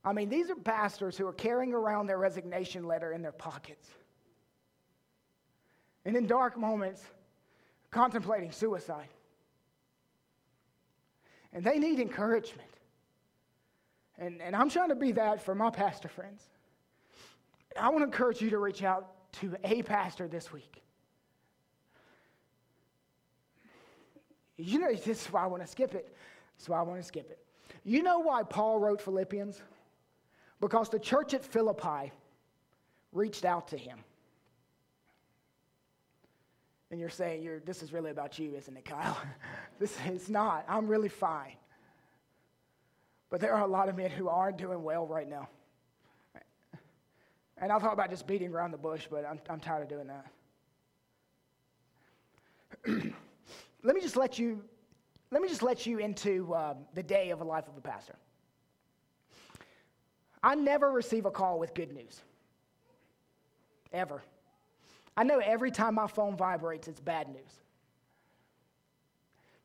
I 0.06 0.14
mean, 0.14 0.30
these 0.30 0.50
are 0.50 0.56
pastors 0.56 1.18
who 1.18 1.28
are 1.28 1.34
carrying 1.34 1.74
around 1.74 2.08
their 2.08 2.18
resignation 2.18 2.86
letter 2.86 3.12
in 3.12 3.22
their 3.22 3.34
pockets. 3.34 3.90
And 6.06 6.16
in 6.16 6.28
dark 6.28 6.58
moments, 6.58 7.04
contemplating 7.92 8.52
suicide. 8.52 9.08
And 11.54 11.64
they 11.64 11.78
need 11.78 12.00
encouragement. 12.00 12.70
And, 14.18 14.42
and 14.42 14.56
I'm 14.56 14.70
trying 14.70 14.90
to 14.90 14.96
be 14.96 15.12
that 15.14 15.42
for 15.42 15.56
my 15.56 15.70
pastor 15.70 16.08
friends. 16.08 16.44
I 17.80 17.90
want 17.90 18.00
to 18.00 18.06
encourage 18.06 18.42
you 18.42 18.50
to 18.52 18.60
reach 18.60 18.84
out 18.84 19.10
to 19.34 19.56
a 19.64 19.82
pastor 19.84 20.28
this 20.28 20.52
week. 20.52 20.82
You 24.58 24.80
know, 24.80 24.94
this 24.94 25.26
is 25.26 25.28
why 25.28 25.44
I 25.44 25.48
want 25.48 25.64
to 25.64 25.68
skip 25.68 25.96
it. 25.96 26.16
That's 26.58 26.70
why 26.70 26.80
I 26.80 26.84
want 26.84 27.02
to 27.02 27.08
skip 27.08 27.30
it. 27.32 27.40
You 27.84 28.04
know 28.04 28.20
why 28.20 28.44
Paul 28.44 28.80
wrote 28.80 29.02
Philippians? 29.02 29.62
Because 30.62 30.90
the 30.90 31.00
church 31.00 31.34
at 31.34 31.44
Philippi 31.44 32.12
reached 33.12 33.46
out 33.46 33.68
to 33.70 33.78
him. 33.78 33.98
And 36.94 37.00
you're 37.00 37.10
saying, 37.10 37.42
you're, 37.42 37.60
this 37.62 37.82
is 37.82 37.92
really 37.92 38.12
about 38.12 38.38
you, 38.38 38.54
isn't 38.54 38.78
it, 38.78 38.86
Kyle? 38.86 39.18
this 39.80 39.98
is 40.08 40.30
not. 40.30 40.64
I'm 40.68 40.86
really 40.86 41.10
fine. 41.10 41.54
But 43.32 43.42
there 43.42 43.56
are 43.56 43.64
a 43.64 43.68
lot 43.68 43.90
of 43.90 43.98
men 43.98 44.12
who 44.12 44.30
aren't 44.30 44.60
doing 44.60 44.84
well 44.84 45.08
right 45.08 45.28
now. 45.28 45.50
And 47.58 47.72
I 47.72 47.80
thought 47.80 47.94
about 47.94 48.12
just 48.12 48.28
beating 48.28 48.54
around 48.54 48.70
the 48.70 48.78
bush, 48.78 49.08
but 49.10 49.26
I'm, 49.26 49.40
I'm 49.50 49.60
tired 49.60 49.82
of 49.82 49.90
doing 49.90 50.06
that. 50.06 50.28
let 53.84 53.96
me 53.96 54.00
just 54.00 54.16
let 54.16 54.38
you, 54.38 54.64
let 55.32 55.42
me 55.42 55.48
just 55.48 55.64
let 55.64 55.88
you 55.88 55.98
into 55.98 56.54
uh, 56.54 56.76
the 56.94 57.02
day 57.02 57.32
of 57.32 57.42
a 57.42 57.44
life 57.44 57.68
of 57.68 57.76
a 57.76 57.82
pastor. 57.82 58.18
I 60.44 60.54
never 60.54 60.92
receive 60.92 61.26
a 61.26 61.32
call 61.32 61.58
with 61.58 61.74
good 61.74 61.92
news. 61.92 62.22
Ever. 63.92 64.22
I 65.16 65.24
know 65.24 65.40
every 65.40 65.72
time 65.72 65.96
my 65.96 66.08
phone 66.08 66.36
vibrates, 66.36 66.88
it's 66.88 67.00
bad 67.00 67.28
news. 67.28 67.62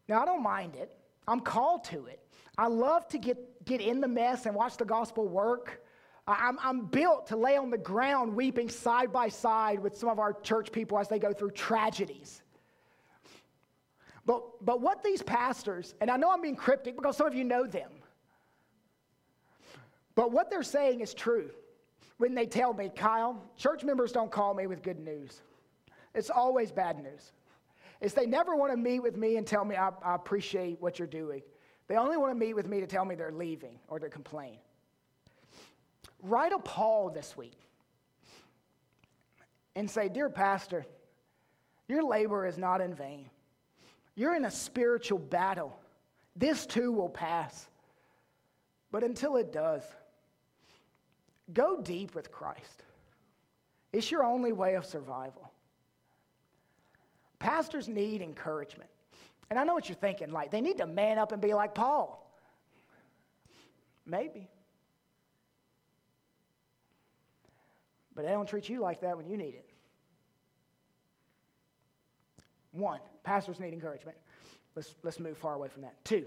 Now, 0.08 0.22
I 0.22 0.24
don't 0.24 0.42
mind 0.42 0.76
it. 0.76 0.96
I'm 1.26 1.40
called 1.40 1.84
to 1.84 2.06
it. 2.06 2.20
I 2.56 2.66
love 2.66 3.06
to 3.08 3.18
get, 3.18 3.64
get 3.64 3.80
in 3.80 4.00
the 4.00 4.08
mess 4.08 4.46
and 4.46 4.54
watch 4.54 4.76
the 4.76 4.84
gospel 4.84 5.28
work. 5.28 5.82
I'm, 6.26 6.58
I'm 6.62 6.86
built 6.86 7.28
to 7.28 7.36
lay 7.36 7.56
on 7.56 7.70
the 7.70 7.78
ground 7.78 8.34
weeping 8.34 8.68
side 8.68 9.12
by 9.12 9.28
side 9.28 9.80
with 9.80 9.96
some 9.96 10.08
of 10.08 10.18
our 10.18 10.32
church 10.32 10.72
people 10.72 10.98
as 10.98 11.08
they 11.08 11.18
go 11.18 11.32
through 11.32 11.52
tragedies. 11.52 12.42
But, 14.26 14.64
but 14.64 14.82
what 14.82 15.02
these 15.02 15.22
pastors, 15.22 15.94
and 16.00 16.10
I 16.10 16.18
know 16.18 16.30
I'm 16.30 16.42
being 16.42 16.56
cryptic 16.56 16.96
because 16.96 17.16
some 17.16 17.26
of 17.26 17.34
you 17.34 17.44
know 17.44 17.66
them, 17.66 17.90
but 20.14 20.32
what 20.32 20.50
they're 20.50 20.62
saying 20.62 21.00
is 21.00 21.14
true 21.14 21.50
when 22.18 22.34
they 22.34 22.46
tell 22.46 22.74
me, 22.74 22.90
Kyle, 22.94 23.42
church 23.56 23.84
members 23.84 24.12
don't 24.12 24.30
call 24.30 24.54
me 24.54 24.66
with 24.66 24.82
good 24.82 24.98
news. 24.98 25.40
It's 26.14 26.30
always 26.30 26.70
bad 26.70 27.02
news. 27.02 27.32
It's 28.00 28.14
they 28.14 28.26
never 28.26 28.54
want 28.54 28.72
to 28.72 28.76
meet 28.76 29.00
with 29.00 29.16
me 29.16 29.36
and 29.36 29.46
tell 29.46 29.64
me 29.64 29.76
I, 29.76 29.90
I 30.02 30.14
appreciate 30.14 30.80
what 30.80 30.98
you're 30.98 31.08
doing. 31.08 31.42
They 31.86 31.96
only 31.96 32.16
want 32.16 32.32
to 32.32 32.38
meet 32.38 32.54
with 32.54 32.66
me 32.66 32.80
to 32.80 32.86
tell 32.86 33.04
me 33.04 33.14
they're 33.14 33.32
leaving 33.32 33.78
or 33.88 33.98
to 33.98 34.08
complain. 34.08 34.58
Write 36.22 36.52
a 36.52 36.58
Paul 36.58 37.10
this 37.10 37.36
week 37.36 37.58
and 39.74 39.90
say, 39.90 40.08
Dear 40.08 40.28
Pastor, 40.28 40.84
your 41.88 42.02
labor 42.02 42.46
is 42.46 42.58
not 42.58 42.80
in 42.80 42.94
vain. 42.94 43.30
You're 44.16 44.34
in 44.34 44.44
a 44.44 44.50
spiritual 44.50 45.18
battle. 45.18 45.78
This 46.36 46.66
too 46.66 46.92
will 46.92 47.08
pass. 47.08 47.68
But 48.90 49.04
until 49.04 49.36
it 49.36 49.52
does, 49.52 49.82
go 51.52 51.80
deep 51.80 52.14
with 52.14 52.30
Christ. 52.30 52.82
It's 53.92 54.10
your 54.10 54.24
only 54.24 54.52
way 54.52 54.74
of 54.74 54.84
survival. 54.84 55.50
Pastors 57.38 57.88
need 57.88 58.20
encouragement. 58.20 58.90
And 59.50 59.58
I 59.58 59.64
know 59.64 59.74
what 59.74 59.88
you're 59.88 59.96
thinking 59.96 60.30
like, 60.30 60.50
they 60.50 60.60
need 60.60 60.78
to 60.78 60.86
man 60.86 61.18
up 61.18 61.32
and 61.32 61.40
be 61.40 61.54
like 61.54 61.74
Paul. 61.74 62.30
Maybe. 64.04 64.48
But 68.14 68.24
they 68.24 68.32
don't 68.32 68.48
treat 68.48 68.68
you 68.68 68.80
like 68.80 69.00
that 69.02 69.16
when 69.16 69.26
you 69.28 69.36
need 69.36 69.54
it. 69.54 69.70
One, 72.72 73.00
pastors 73.22 73.60
need 73.60 73.72
encouragement. 73.72 74.16
Let's, 74.74 74.94
let's 75.02 75.18
move 75.18 75.38
far 75.38 75.54
away 75.54 75.68
from 75.68 75.82
that. 75.82 76.04
Two, 76.04 76.24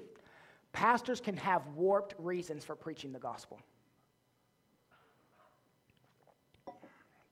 pastors 0.74 1.20
can 1.20 1.38
have 1.38 1.68
warped 1.76 2.16
reasons 2.18 2.64
for 2.64 2.76
preaching 2.76 3.12
the 3.12 3.20
gospel. 3.20 3.60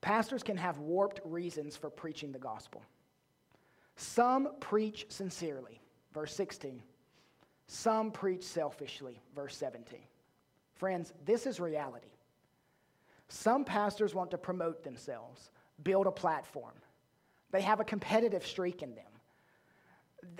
Pastors 0.01 0.43
can 0.43 0.57
have 0.57 0.77
warped 0.79 1.19
reasons 1.25 1.75
for 1.75 1.89
preaching 1.89 2.31
the 2.31 2.39
gospel. 2.39 2.81
Some 3.95 4.49
preach 4.59 5.05
sincerely, 5.09 5.81
verse 6.13 6.33
16. 6.35 6.81
Some 7.67 8.11
preach 8.11 8.43
selfishly, 8.43 9.21
verse 9.35 9.55
17. 9.57 9.99
Friends, 10.75 11.13
this 11.25 11.45
is 11.45 11.59
reality. 11.59 12.07
Some 13.27 13.63
pastors 13.63 14.15
want 14.15 14.31
to 14.31 14.37
promote 14.37 14.83
themselves, 14.83 15.51
build 15.83 16.07
a 16.07 16.11
platform. 16.11 16.73
They 17.51 17.61
have 17.61 17.79
a 17.79 17.83
competitive 17.83 18.45
streak 18.45 18.81
in 18.81 18.95
them. 18.95 19.05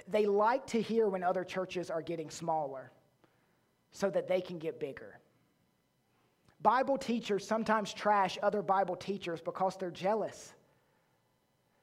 They 0.08 0.26
like 0.26 0.66
to 0.68 0.82
hear 0.82 1.08
when 1.08 1.24
other 1.24 1.44
churches 1.44 1.92
are 1.92 2.02
getting 2.02 2.30
smaller 2.30 2.92
so 3.92 4.10
that 4.10 4.28
they 4.28 4.42
can 4.42 4.58
get 4.58 4.80
bigger. 4.80 5.19
Bible 6.62 6.98
teachers 6.98 7.48
sometimes 7.48 7.94
trash 7.94 8.38
other 8.44 8.62
Bible 8.62 8.96
teachers 8.96 9.40
because 9.42 9.78
they're 9.78 9.92
jealous. 9.92 10.54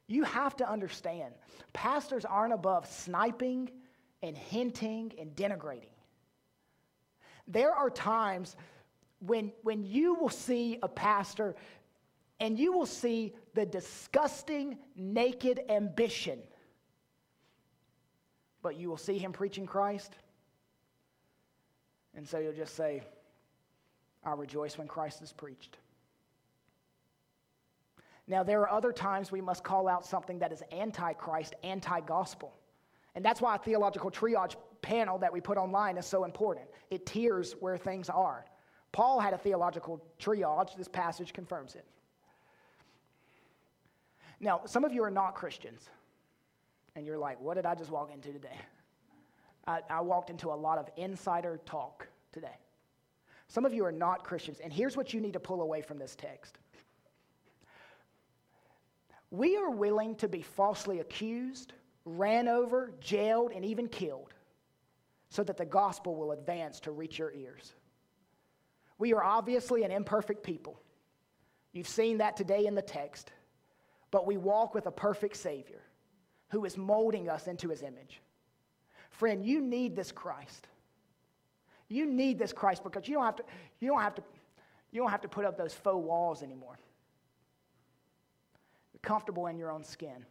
You 0.06 0.22
have 0.24 0.56
to 0.56 0.70
understand, 0.70 1.34
pastors 1.72 2.24
aren't 2.24 2.52
above 2.52 2.86
sniping 2.86 3.70
and 4.22 4.36
hinting 4.36 5.12
and 5.18 5.34
denigrating. 5.34 5.90
There 7.48 7.72
are 7.72 7.90
times 7.90 8.56
when, 9.20 9.52
when 9.62 9.84
you 9.84 10.14
will 10.14 10.28
see 10.28 10.78
a 10.82 10.88
pastor 10.88 11.56
and 12.38 12.58
you 12.58 12.72
will 12.72 12.86
see 12.86 13.34
the 13.54 13.64
disgusting, 13.64 14.78
naked 14.94 15.60
ambition, 15.70 16.38
but 18.62 18.76
you 18.76 18.90
will 18.90 18.98
see 18.98 19.16
him 19.16 19.32
preaching 19.32 19.66
Christ. 19.66 20.12
And 22.14 22.28
so 22.28 22.38
you'll 22.38 22.52
just 22.52 22.74
say, 22.74 23.02
I 24.26 24.32
rejoice 24.32 24.76
when 24.76 24.88
Christ 24.88 25.22
is 25.22 25.32
preached. 25.32 25.78
Now, 28.26 28.42
there 28.42 28.60
are 28.62 28.70
other 28.70 28.92
times 28.92 29.30
we 29.30 29.40
must 29.40 29.62
call 29.62 29.86
out 29.86 30.04
something 30.04 30.40
that 30.40 30.50
is 30.50 30.62
anti 30.72 31.12
Christ, 31.12 31.54
anti 31.62 32.00
gospel. 32.00 32.52
And 33.14 33.24
that's 33.24 33.40
why 33.40 33.54
a 33.54 33.58
theological 33.58 34.10
triage 34.10 34.56
panel 34.82 35.16
that 35.18 35.32
we 35.32 35.40
put 35.40 35.56
online 35.56 35.96
is 35.96 36.06
so 36.06 36.24
important. 36.24 36.66
It 36.90 37.06
tears 37.06 37.54
where 37.60 37.78
things 37.78 38.10
are. 38.10 38.44
Paul 38.90 39.20
had 39.20 39.32
a 39.32 39.38
theological 39.38 40.02
triage. 40.20 40.76
This 40.76 40.88
passage 40.88 41.32
confirms 41.32 41.76
it. 41.76 41.86
Now, 44.40 44.62
some 44.66 44.84
of 44.84 44.92
you 44.92 45.02
are 45.04 45.10
not 45.10 45.34
Christians, 45.34 45.88
and 46.94 47.06
you're 47.06 47.16
like, 47.16 47.40
what 47.40 47.54
did 47.54 47.64
I 47.64 47.74
just 47.74 47.90
walk 47.90 48.12
into 48.12 48.32
today? 48.32 48.58
I, 49.66 49.80
I 49.88 50.00
walked 50.00 50.30
into 50.30 50.50
a 50.50 50.54
lot 50.54 50.78
of 50.78 50.88
insider 50.96 51.58
talk 51.64 52.06
today. 52.32 52.58
Some 53.48 53.64
of 53.64 53.72
you 53.72 53.84
are 53.84 53.92
not 53.92 54.24
Christians, 54.24 54.60
and 54.60 54.72
here's 54.72 54.96
what 54.96 55.14
you 55.14 55.20
need 55.20 55.34
to 55.34 55.40
pull 55.40 55.62
away 55.62 55.82
from 55.82 55.98
this 55.98 56.16
text. 56.16 56.58
We 59.30 59.56
are 59.56 59.70
willing 59.70 60.14
to 60.16 60.28
be 60.28 60.42
falsely 60.42 61.00
accused, 61.00 61.72
ran 62.04 62.48
over, 62.48 62.92
jailed, 63.00 63.52
and 63.52 63.64
even 63.64 63.88
killed 63.88 64.34
so 65.30 65.42
that 65.44 65.56
the 65.56 65.64
gospel 65.64 66.14
will 66.14 66.32
advance 66.32 66.80
to 66.80 66.92
reach 66.92 67.18
your 67.18 67.32
ears. 67.32 67.74
We 68.98 69.12
are 69.12 69.22
obviously 69.22 69.82
an 69.82 69.90
imperfect 69.90 70.42
people. 70.42 70.80
You've 71.72 71.88
seen 71.88 72.18
that 72.18 72.36
today 72.36 72.66
in 72.66 72.74
the 72.74 72.82
text. 72.82 73.32
But 74.10 74.26
we 74.26 74.36
walk 74.36 74.74
with 74.74 74.86
a 74.86 74.90
perfect 74.90 75.36
Savior 75.36 75.82
who 76.48 76.64
is 76.64 76.76
molding 76.76 77.28
us 77.28 77.48
into 77.48 77.68
his 77.68 77.82
image. 77.82 78.22
Friend, 79.10 79.44
you 79.44 79.60
need 79.60 79.96
this 79.96 80.12
Christ. 80.12 80.68
You 81.88 82.06
need 82.06 82.38
this 82.38 82.52
Christ 82.52 82.82
because 82.82 83.06
you 83.08 83.14
don't 83.14 83.24
have 83.24 83.36
to, 83.36 83.44
you 83.80 83.88
don't 83.88 84.00
have 84.00 84.14
to, 84.16 84.22
you 84.92 85.00
don't 85.00 85.10
have 85.10 85.20
to 85.22 85.28
put 85.28 85.44
up 85.44 85.56
those 85.56 85.72
faux 85.72 86.04
walls 86.04 86.42
anymore. 86.42 86.78
You're 88.92 89.00
comfortable 89.02 89.46
in 89.46 89.56
your 89.58 89.70
own 89.70 89.84
skin. 89.84 90.24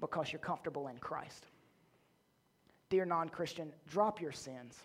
because 0.00 0.32
you're 0.32 0.40
comfortable 0.40 0.88
in 0.88 0.98
Christ. 0.98 1.46
Dear 2.90 3.04
non 3.04 3.28
Christian, 3.28 3.72
drop 3.88 4.20
your 4.20 4.32
sins 4.32 4.76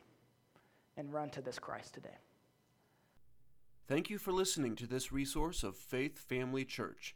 and 0.98 1.12
run 1.14 1.30
to 1.32 1.42
this 1.42 1.60
Christ 1.60 1.94
today. 1.94 2.18
Thank 3.88 4.10
you 4.10 4.18
for 4.18 4.32
listening 4.32 4.76
to 4.78 4.88
this 4.88 5.12
resource 5.12 5.64
of 5.64 5.76
Faith 5.76 6.18
Family 6.18 6.64
Church. 6.64 7.16